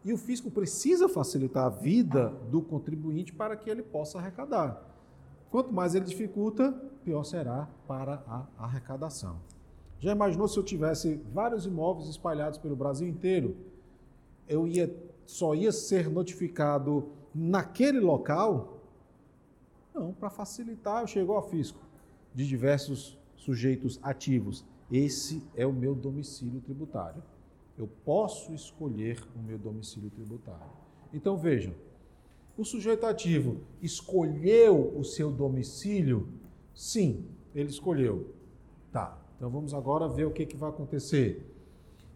[0.05, 4.83] E o fisco precisa facilitar a vida do contribuinte para que ele possa arrecadar.
[5.51, 6.73] Quanto mais ele dificulta,
[7.05, 9.41] pior será para a arrecadação.
[9.99, 13.57] Já imaginou se eu tivesse vários imóveis espalhados pelo Brasil inteiro?
[14.49, 14.95] Eu ia
[15.27, 18.76] só ia ser notificado naquele local?
[19.97, 21.81] Não, para facilitar, eu chego ao fisco
[22.35, 24.63] de diversos sujeitos ativos.
[24.93, 27.23] Esse é o meu domicílio tributário.
[27.79, 30.71] Eu posso escolher o meu domicílio tributário.
[31.15, 31.73] Então vejam,
[32.59, 36.29] o sujeito ativo escolheu o seu domicílio?
[36.75, 37.25] Sim,
[37.55, 38.35] ele escolheu.
[38.93, 41.51] Tá, então vamos agora ver o que, que vai acontecer.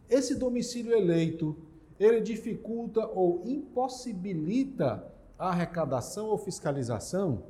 [0.07, 1.57] Esse domicílio eleito,
[1.99, 7.43] ele dificulta ou impossibilita a arrecadação ou fiscalização?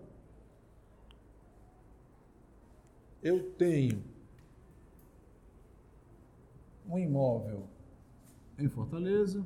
[3.23, 4.03] Eu tenho
[6.89, 7.69] um imóvel
[8.59, 9.45] em Fortaleza,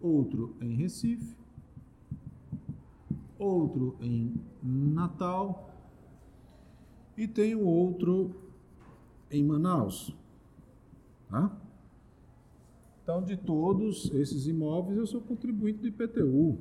[0.00, 1.36] outro em Recife,
[3.38, 5.70] outro em Natal
[7.16, 8.34] e tenho outro
[9.30, 10.14] em Manaus.
[11.28, 11.56] Tá?
[13.02, 16.58] Então, de todos esses imóveis, eu sou contribuinte do IPTU.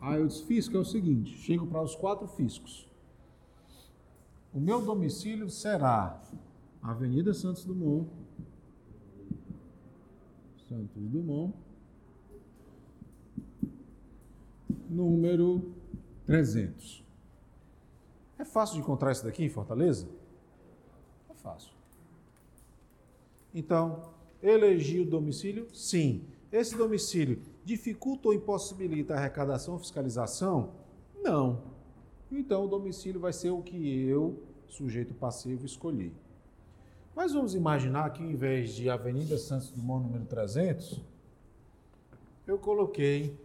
[0.00, 2.88] Aí eu disse, fisco é o seguinte, chego para os quatro fiscos.
[4.52, 6.22] O meu domicílio será
[6.82, 8.08] Avenida Santos Dumont,
[10.68, 11.54] Santos Dumont,
[14.88, 15.74] número
[16.26, 17.04] 300.
[18.38, 20.08] É fácil de encontrar isso daqui em Fortaleza?
[21.30, 21.72] É fácil.
[23.54, 25.66] Então, elegi o domicílio?
[25.74, 26.24] Sim.
[26.52, 30.70] Esse domicílio dificulta ou impossibilita a arrecadação ou fiscalização?
[31.20, 31.60] Não.
[32.30, 36.12] Então o domicílio vai ser o que eu, sujeito passivo, escolhi.
[37.14, 41.00] Mas vamos imaginar que, em vez de Avenida Santos Dumont, número 300,
[42.46, 43.36] eu coloquei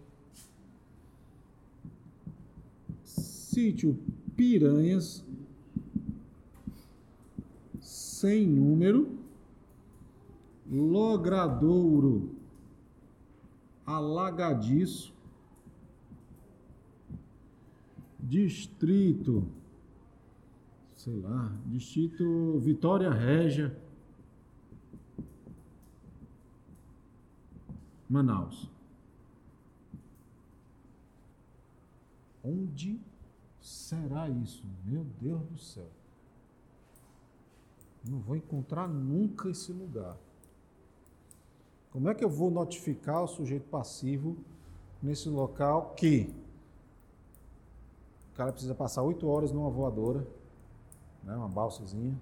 [3.03, 3.97] sítio
[4.35, 5.25] Piranhas,
[7.79, 9.17] sem número,
[10.69, 12.40] Logradouro,
[13.95, 15.13] Alagadiço,
[18.19, 19.45] distrito,
[20.95, 23.75] sei lá, distrito Vitória Régia,
[28.09, 28.69] Manaus.
[32.43, 32.99] Onde
[33.59, 34.65] será isso?
[34.85, 35.89] Meu Deus do céu.
[38.09, 40.17] Não vou encontrar nunca esse lugar.
[41.91, 44.37] Como é que eu vou notificar o sujeito passivo
[45.03, 46.33] nesse local que
[48.31, 50.25] o cara precisa passar oito horas numa voadora,
[51.21, 52.17] né, uma balsazinha,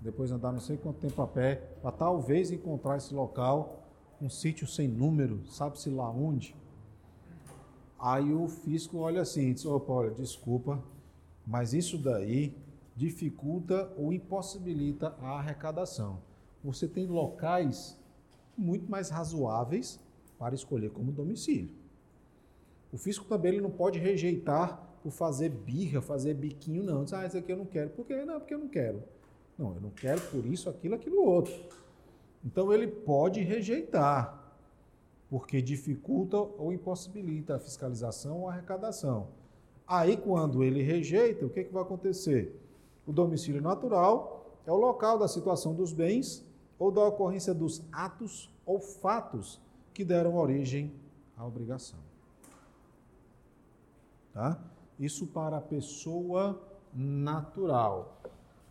[0.00, 3.84] depois andar não sei quanto tempo a pé, para talvez encontrar esse local,
[4.20, 6.56] um sítio sem número, sabe-se lá onde.
[7.98, 10.82] Aí o fisco olha assim diz, opa, olha, desculpa,
[11.46, 12.58] mas isso daí
[12.96, 16.18] dificulta ou impossibilita a arrecadação.
[16.64, 17.96] Você tem locais
[18.56, 20.00] muito mais razoáveis
[20.38, 21.70] para escolher como domicílio.
[22.92, 27.04] O fisco também ele não pode rejeitar por fazer birra, fazer biquinho, não.
[27.04, 27.90] Diz, ah, isso aqui eu não quero.
[27.90, 28.24] Por quê?
[28.24, 29.02] Não, porque eu não quero.
[29.58, 31.52] Não, eu não quero por isso, aquilo, aquilo outro.
[32.44, 34.42] Então ele pode rejeitar,
[35.28, 39.28] porque dificulta ou impossibilita a fiscalização ou a arrecadação.
[39.86, 42.58] Aí, quando ele rejeita, o que, que vai acontecer?
[43.06, 46.44] O domicílio natural é o local da situação dos bens
[46.84, 49.58] ou da ocorrência dos atos ou fatos
[49.94, 50.92] que deram origem
[51.34, 51.98] à obrigação.
[54.34, 54.62] Tá?
[55.00, 56.60] Isso para a pessoa
[56.92, 58.20] natural.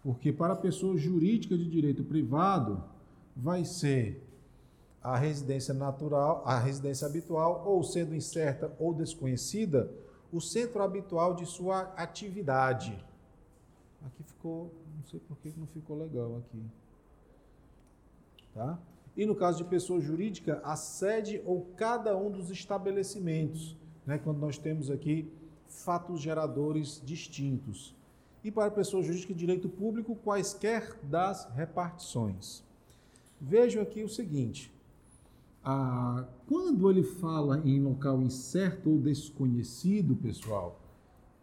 [0.04, 2.84] Porque para a pessoa jurídica de direito privado,
[3.36, 4.24] vai ser
[5.02, 9.90] a residência natural, a residência habitual, ou sendo incerta ou desconhecida,
[10.32, 13.04] o centro habitual de sua atividade.
[14.06, 16.64] Aqui ficou, não sei por que não ficou legal aqui.
[18.54, 18.78] Tá?
[19.16, 24.40] E no caso de pessoa jurídica, a sede ou cada um dos estabelecimentos, né, quando
[24.40, 25.32] nós temos aqui
[25.68, 27.96] fatos geradores distintos.
[28.44, 32.64] E para pessoa jurídica de direito público, quaisquer das repartições.
[33.40, 34.74] Vejam aqui o seguinte:
[35.64, 40.80] ah, quando ele fala em local incerto ou desconhecido, pessoal,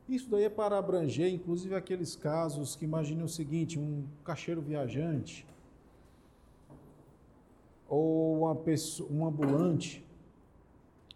[0.09, 5.47] isso daí é para abranger, inclusive, aqueles casos que imaginem o seguinte: um caixeiro viajante
[7.91, 10.07] ou uma pessoa, um ambulante.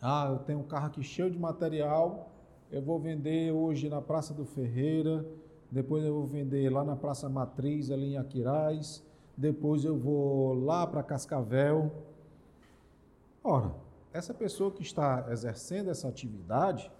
[0.03, 2.33] Ah, eu tenho um carro aqui cheio de material,
[2.71, 5.25] eu vou vender hoje na Praça do Ferreira,
[5.71, 9.03] depois eu vou vender lá na Praça Matriz, ali em Aquiraz,
[9.37, 11.93] depois eu vou lá para Cascavel.
[13.43, 13.73] Ora,
[14.13, 16.91] essa pessoa que está exercendo essa atividade,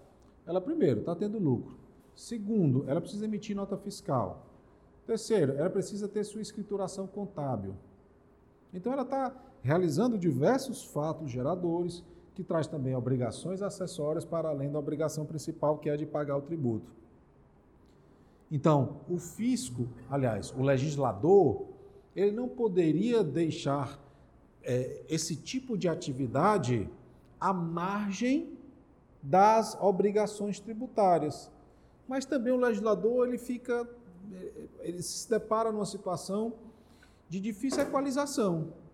[0.47, 1.77] ela primeiro está tendo lucro.
[2.15, 4.45] Segundo, ela precisa emitir nota fiscal.
[5.05, 7.75] Terceiro, ela precisa ter sua escrituração contábil.
[8.73, 9.33] Então ela está
[9.65, 12.03] realizando diversos fatos geradores,
[12.35, 16.41] que traz também obrigações acessórias para além da obrigação principal, que é de pagar o
[16.43, 16.93] tributo.
[18.51, 21.65] Então, o fisco, aliás, o legislador,
[22.15, 23.99] ele não poderia deixar
[24.61, 26.87] é, esse tipo de atividade
[27.41, 28.55] à margem
[29.19, 31.51] das obrigações tributárias.
[32.07, 33.89] Mas também o legislador ele fica,
[34.81, 36.53] ele se depara numa situação
[37.27, 38.84] de difícil equalização.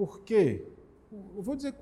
[0.00, 0.66] Por quê?
[1.12, 1.74] Eu vou dizer,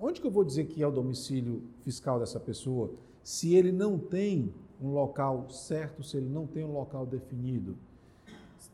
[0.00, 2.92] onde que eu vou dizer que é o domicílio fiscal dessa pessoa
[3.22, 4.52] se ele não tem
[4.82, 7.78] um local certo, se ele não tem um local definido?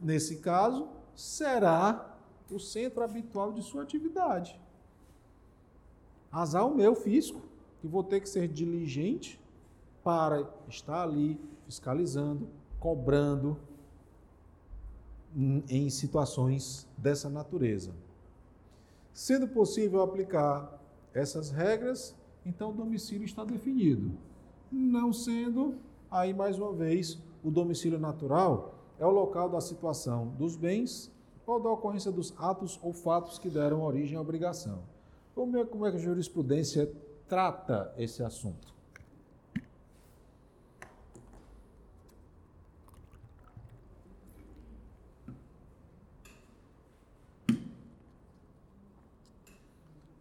[0.01, 2.19] Nesse caso, será
[2.51, 4.59] o centro habitual de sua atividade.
[6.33, 7.43] Azar o meu fisco,
[7.83, 9.39] que vou ter que ser diligente
[10.03, 12.49] para estar ali fiscalizando,
[12.81, 13.59] cobrando
[15.69, 18.06] em situações dessa natureza.
[19.17, 20.79] Sendo possível aplicar
[21.15, 22.15] essas regras,
[22.45, 24.11] então o domicílio está definido.
[24.71, 25.77] Não sendo,
[26.11, 31.11] aí mais uma vez, o domicílio natural é o local da situação dos bens
[31.47, 34.81] ou da ocorrência dos atos ou fatos que deram origem à obrigação.
[35.35, 36.93] Como é, como é que a jurisprudência
[37.27, 38.76] trata esse assunto?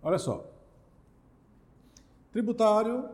[0.06, 0.46] Olha só.
[2.32, 3.10] Tributário,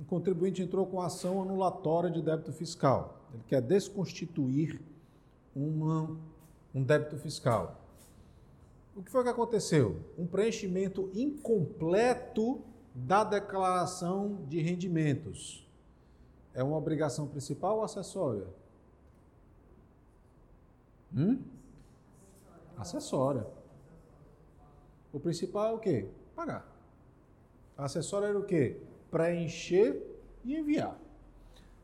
[0.00, 3.20] o contribuinte entrou com ação anulatória de débito fiscal.
[3.32, 4.80] Ele quer desconstituir
[5.54, 6.18] uma,
[6.74, 7.80] um débito fiscal.
[8.96, 10.00] O que foi que aconteceu?
[10.18, 12.62] Um preenchimento incompleto
[12.92, 15.64] da declaração de rendimentos.
[16.52, 18.48] É uma obrigação principal ou acessória?
[21.16, 21.38] Hum?
[22.76, 23.46] Acessória.
[25.12, 26.08] O principal é o quê?
[26.34, 26.66] Pagar.
[27.76, 28.76] A acessória era o quê?
[29.10, 30.00] Preencher
[30.44, 30.98] e enviar.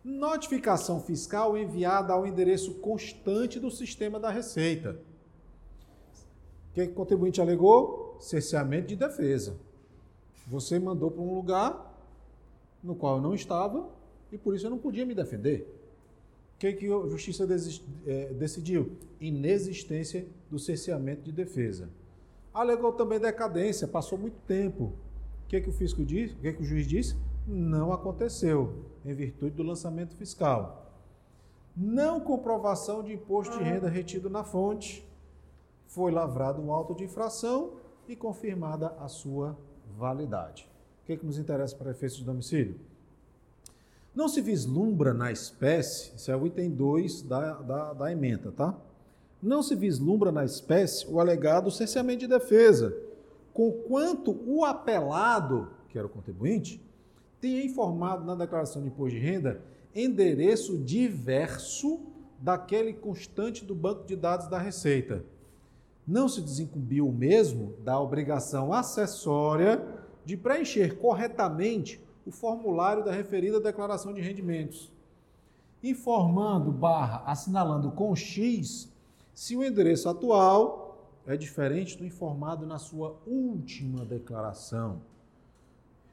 [0.03, 4.99] Notificação fiscal enviada ao endereço constante do sistema da Receita.
[6.71, 8.17] O que, o contribuinte alegou?
[8.21, 9.57] Cerceamento de defesa.
[10.47, 11.91] Você mandou para um lugar
[12.83, 13.89] no qual eu não estava
[14.33, 15.67] e por isso eu não podia me defender.
[16.55, 17.47] O que, que a Justiça
[18.07, 18.97] é, decidiu?
[19.21, 21.89] Inexistência do cerceamento de defesa.
[22.53, 24.93] Alegou também decadência, passou muito tempo.
[25.45, 26.35] O que, que o fisco disse?
[26.35, 27.17] O que, que o juiz disse?
[27.47, 30.91] Não aconteceu, em virtude do lançamento fiscal.
[31.77, 35.07] Não comprovação de imposto de renda retido na fonte.
[35.87, 37.75] Foi lavrado um auto de infração
[38.09, 39.57] e confirmada a sua
[39.97, 40.69] validade.
[41.03, 42.79] O que, que nos interessa para efeitos de domicílio?
[44.15, 48.77] Não se vislumbra na espécie, esse é o item 2 da, da, da emenda, tá?
[49.43, 52.95] Não se vislumbra na espécie o alegado cerceamento de defesa,
[53.53, 56.81] conquanto o apelado, que era o contribuinte,
[57.41, 59.63] tenha informado na declaração de imposto de renda
[59.95, 62.01] endereço diverso
[62.39, 65.25] daquele constante do banco de dados da Receita.
[66.07, 69.85] Não se desincumbiu mesmo da obrigação acessória
[70.25, 74.93] de preencher corretamente o formulário da referida declaração de rendimentos,
[75.83, 78.91] informando barra assinalando com X
[79.41, 85.01] se o endereço atual é diferente do informado na sua última declaração.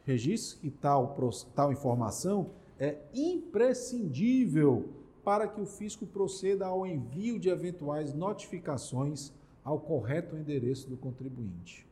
[0.06, 1.14] Registre que tal,
[1.54, 4.94] tal informação é imprescindível
[5.26, 11.86] para que o fisco proceda ao envio de eventuais notificações ao correto endereço do contribuinte.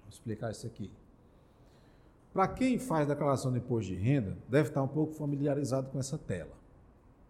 [0.00, 0.90] Vou explicar isso aqui.
[2.32, 6.16] Para quem faz declaração de imposto de renda, deve estar um pouco familiarizado com essa
[6.16, 6.56] tela.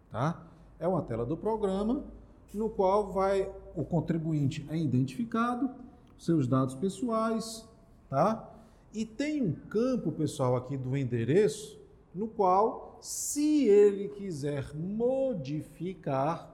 [0.09, 0.47] Tá?
[0.79, 2.05] É uma tela do programa
[2.53, 5.69] no qual vai o contribuinte é identificado,
[6.17, 7.67] seus dados pessoais,
[8.09, 8.49] tá?
[8.93, 11.79] E tem um campo, pessoal, aqui do endereço,
[12.13, 16.53] no qual, se ele quiser modificar,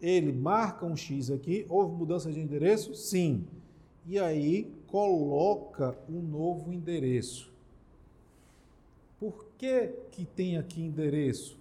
[0.00, 2.94] ele marca um X aqui, houve mudança de endereço?
[2.94, 3.46] Sim.
[4.04, 7.50] E aí coloca um novo endereço.
[9.18, 11.58] Por que, que tem aqui endereço?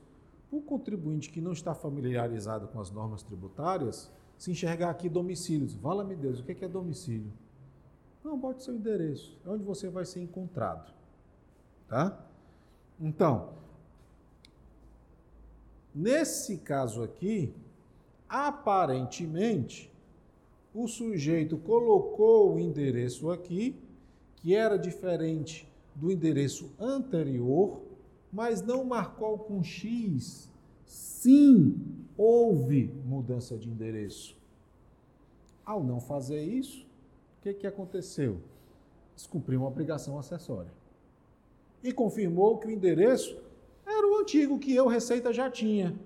[0.56, 6.16] O contribuinte que não está familiarizado com as normas tributárias, se enxergar aqui domicílios, vala-me
[6.16, 7.30] Deus, o que é domicílio?
[8.24, 10.94] Não, bote seu endereço, é onde você vai ser encontrado.
[11.90, 12.26] Tá?
[12.98, 13.50] Então,
[15.94, 17.54] nesse caso aqui,
[18.30, 19.92] aparentemente,
[20.74, 23.78] o sujeito colocou o endereço aqui,
[24.38, 27.82] que era diferente do endereço anterior,
[28.36, 30.52] mas não marcou com X.
[30.86, 31.82] Sim,
[32.18, 34.38] houve mudança de endereço.
[35.66, 36.86] Ao não fazer isso,
[37.40, 38.42] o que, que aconteceu?
[39.16, 40.72] Descumpriu uma obrigação acessória.
[41.82, 43.42] E confirmou que o endereço
[43.86, 45.98] era o antigo que eu, Receita, já tinha.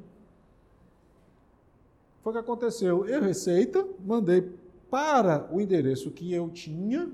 [2.22, 3.08] Foi o que aconteceu.
[3.08, 4.54] Eu, Receita, mandei
[4.88, 7.12] para o endereço que eu tinha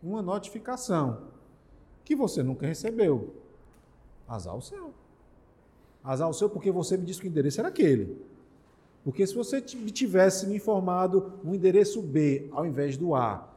[0.00, 1.32] uma notificação
[2.04, 3.45] que você nunca recebeu.
[4.28, 4.92] Azar o seu.
[6.02, 8.20] Azar o seu porque você me disse que o endereço era aquele.
[9.04, 13.48] Porque se você tivesse me informado o endereço B ao invés do A,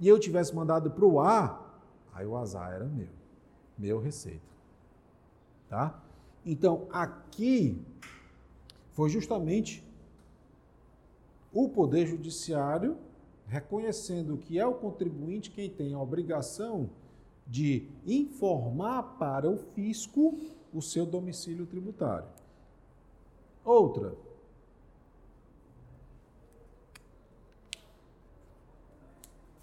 [0.00, 1.64] e eu tivesse mandado para o A,
[2.12, 3.08] aí o azar era meu.
[3.78, 4.40] Meu receita.
[5.68, 6.02] Tá?
[6.44, 7.80] Então, aqui
[8.92, 9.84] foi justamente
[11.52, 12.96] o Poder Judiciário
[13.46, 16.88] reconhecendo que é o contribuinte quem tem a obrigação
[17.50, 20.38] de informar para o fisco
[20.72, 22.28] o seu domicílio tributário.
[23.64, 24.14] Outra.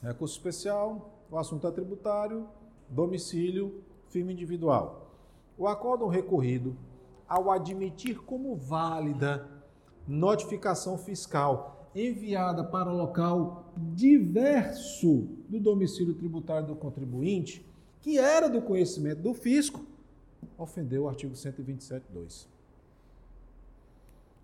[0.01, 2.47] Recurso especial, o assunto é tributário,
[2.89, 5.09] domicílio, firma individual.
[5.57, 6.75] O acórdão recorrido,
[7.27, 9.49] ao admitir como válida
[10.05, 17.66] notificação fiscal enviada para local diverso do domicílio tributário do contribuinte,
[18.07, 19.85] que era do conhecimento do fisco,
[20.57, 22.47] ofendeu o artigo 127.2,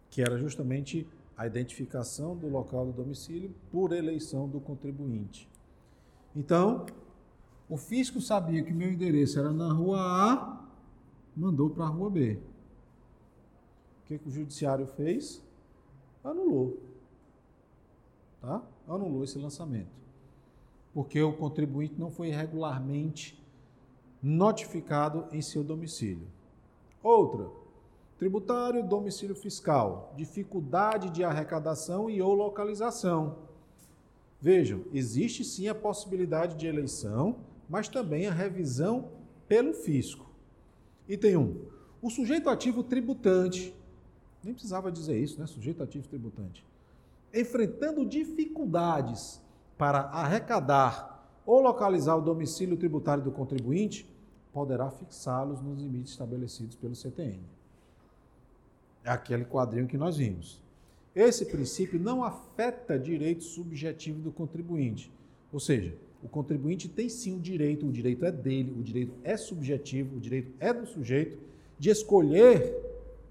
[0.10, 1.08] que era justamente
[1.38, 5.50] a identificação do local do domicílio por eleição do contribuinte.
[6.36, 6.86] Então,
[7.70, 10.68] o fisco sabia que meu endereço era na rua A,
[11.34, 12.34] mandou para a rua B.
[12.34, 15.42] O que, que o judiciário fez?
[16.22, 16.82] Anulou.
[18.42, 18.62] Tá?
[18.90, 20.04] Anulou esse lançamento.
[20.94, 23.42] Porque o contribuinte não foi regularmente
[24.24, 26.26] notificado em seu domicílio.
[27.04, 27.52] Outra,
[28.18, 33.40] tributário, domicílio fiscal, dificuldade de arrecadação e ou localização.
[34.40, 37.36] Vejam, existe sim a possibilidade de eleição,
[37.68, 39.10] mas também a revisão
[39.48, 40.26] pelo fisco.
[41.08, 41.62] Item 1.
[42.02, 43.76] O sujeito ativo tributante,
[44.42, 45.46] nem precisava dizer isso, né?
[45.46, 46.66] Sujeito ativo tributante.
[47.34, 49.42] Enfrentando dificuldades
[49.78, 51.14] para arrecadar
[51.46, 54.13] ou localizar o domicílio tributário do contribuinte,
[54.54, 57.42] poderá fixá-los nos limites estabelecidos pelo CTN.
[59.04, 60.62] É aquele quadrinho que nós vimos.
[61.16, 65.12] Esse princípio não afeta direito subjetivo do contribuinte.
[65.52, 69.36] Ou seja, o contribuinte tem sim o direito, o direito é dele, o direito é
[69.36, 71.38] subjetivo, o direito é do sujeito
[71.78, 72.82] de escolher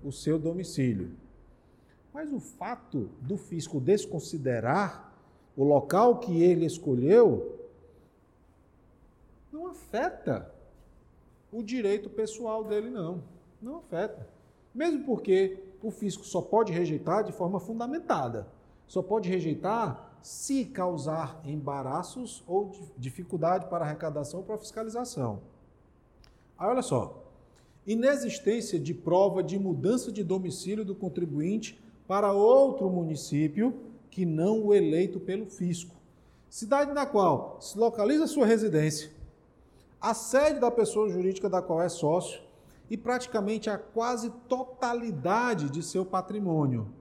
[0.05, 1.11] o seu domicílio.
[2.13, 5.13] Mas o fato do fisco desconsiderar
[5.57, 7.59] o local que ele escolheu
[9.51, 10.53] não afeta
[11.53, 13.23] o direito pessoal dele, não.
[13.61, 14.27] Não afeta.
[14.75, 18.49] Mesmo porque o fisco só pode rejeitar de forma fundamentada.
[18.87, 25.41] Só pode rejeitar se causar embaraços ou dificuldade para arrecadação ou para fiscalização.
[26.57, 27.23] Aí olha só.
[27.87, 33.75] Inexistência de prova de mudança de domicílio do contribuinte para outro município
[34.11, 35.97] que não o eleito pelo fisco.
[36.49, 39.11] Cidade na qual se localiza sua residência,
[40.03, 42.43] a sede da pessoa jurídica da qual é sócio
[42.91, 46.93] e praticamente a quase totalidade de seu patrimônio,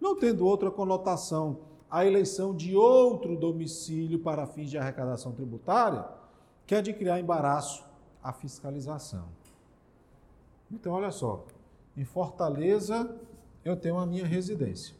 [0.00, 1.58] não tendo outra conotação
[1.90, 6.04] a eleição de outro domicílio para fins de arrecadação tributária,
[6.66, 7.84] que é de criar embaraço
[8.22, 9.26] à fiscalização.
[10.70, 11.44] Então, olha só,
[11.96, 13.16] em Fortaleza
[13.64, 14.94] eu tenho a minha residência.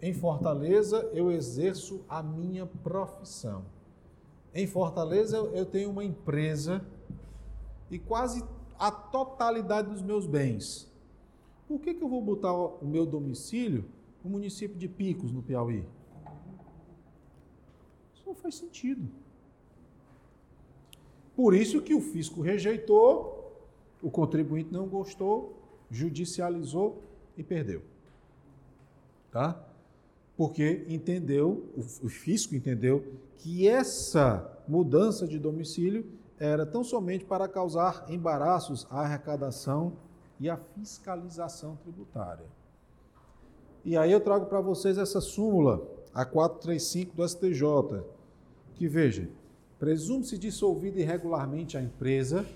[0.00, 3.64] Em Fortaleza eu exerço a minha profissão.
[4.54, 6.84] Em Fortaleza eu tenho uma empresa
[7.90, 8.44] e quase
[8.78, 10.90] a totalidade dos meus bens.
[11.68, 13.84] Por que, que eu vou botar o meu domicílio
[14.24, 15.86] no município de Picos, no Piauí?
[18.14, 19.08] Isso não faz sentido.
[21.36, 23.54] Por isso que o fisco rejeitou,
[24.02, 25.56] o contribuinte não gostou,
[25.90, 27.02] judicializou
[27.36, 27.82] e perdeu.
[29.30, 29.64] Tá?
[30.40, 33.04] Porque entendeu, o fisco entendeu
[33.36, 36.06] que essa mudança de domicílio
[36.38, 39.92] era tão somente para causar embaraços à arrecadação
[40.40, 42.46] e à fiscalização tributária.
[43.84, 48.02] E aí eu trago para vocês essa súmula, a 435 do STJ,
[48.76, 49.28] que veja,
[49.78, 52.46] presume-se dissolvida irregularmente a empresa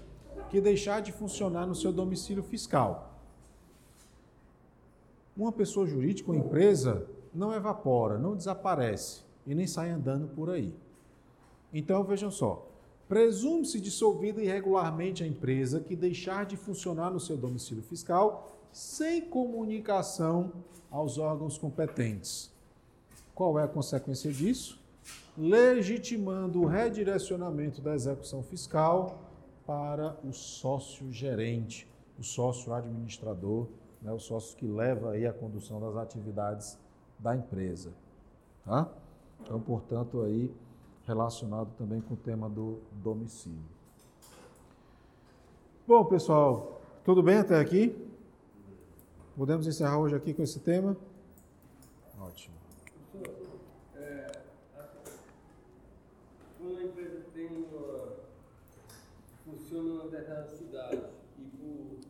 [0.49, 3.21] que deixar de funcionar no seu domicílio fiscal.
[5.37, 10.75] Uma pessoa jurídica ou empresa não evapora, não desaparece e nem sai andando por aí.
[11.73, 12.67] Então vejam só,
[13.09, 20.53] Presume-se dissolvida irregularmente a empresa que deixar de funcionar no seu domicílio fiscal sem comunicação
[20.91, 22.51] aos órgãos competentes.
[23.35, 24.81] Qual é a consequência disso?
[25.37, 29.21] Legitimando o redirecionamento da execução fiscal
[29.67, 31.87] para o sócio gerente,
[32.19, 33.67] o sócio administrador,
[34.01, 36.79] né, o sócio que leva aí a condução das atividades
[37.19, 37.93] da empresa.
[38.65, 38.89] Tá?
[39.41, 40.51] Então, portanto, aí
[41.07, 43.75] relacionado também com o tema do domicílio.
[45.87, 47.95] Bom, pessoal, tudo bem até aqui?
[49.37, 50.97] Podemos encerrar hoje aqui com esse tema?
[52.19, 52.55] Ótimo.
[53.97, 54.33] É,
[56.59, 58.15] quando a empresa tem uma.
[59.45, 61.03] funciona numa determinada cidade
[61.39, 62.01] e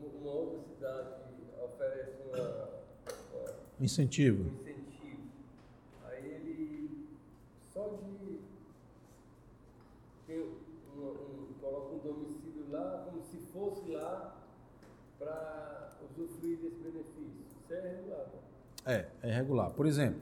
[0.00, 1.11] por uma outra cidade
[3.82, 4.62] incentivo.
[16.22, 17.42] usufruir desse benefício.
[17.64, 18.26] Isso é irregular.
[18.84, 19.70] É, é irregular.
[19.70, 20.20] Por exemplo,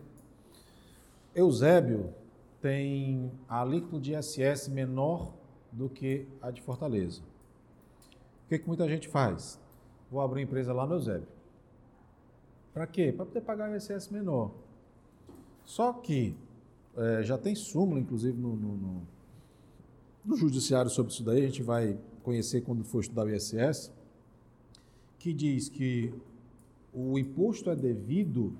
[1.35, 2.13] Eusébio
[2.61, 5.33] tem a alíquota de ISS menor
[5.73, 7.23] do que a de Fortaleza.
[8.45, 9.59] O que, que muita gente faz?
[10.11, 11.29] Vou abrir uma empresa lá no Eusébio.
[12.81, 13.13] Para quê?
[13.13, 14.53] Para poder pagar o ISS menor.
[15.67, 16.35] Só que
[16.97, 19.03] é, já tem súmula, inclusive, no, no, no,
[20.25, 23.93] no judiciário sobre isso daí, a gente vai conhecer quando for estudar o ISS
[25.19, 26.15] que diz que
[26.95, 28.57] o imposto é devido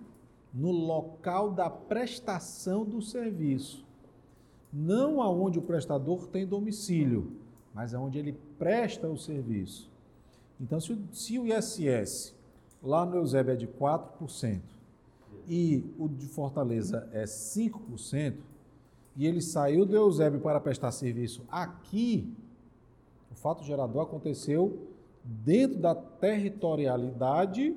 [0.53, 3.87] no local da prestação do serviço,
[4.71, 7.33] não aonde o prestador tem domicílio,
[7.73, 9.91] mas aonde ele presta o serviço.
[10.61, 12.39] Então, se se o ISS
[12.83, 14.61] lá no Eusébio é de 4%
[15.49, 18.37] e o de Fortaleza é 5%,
[19.17, 22.33] e ele saiu do Eusébio para prestar serviço aqui,
[23.31, 24.87] o fato gerador aconteceu
[25.25, 27.77] dentro da territorialidade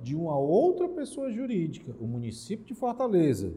[0.00, 3.52] de uma outra pessoa jurídica, o município de Fortaleza,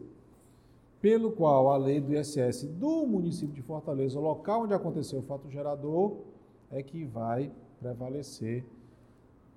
[1.00, 5.22] pelo qual a lei do ISS do município de Fortaleza, o local onde aconteceu o
[5.22, 6.16] fato gerador,
[6.70, 7.50] é que vai
[7.80, 8.64] prevalecer,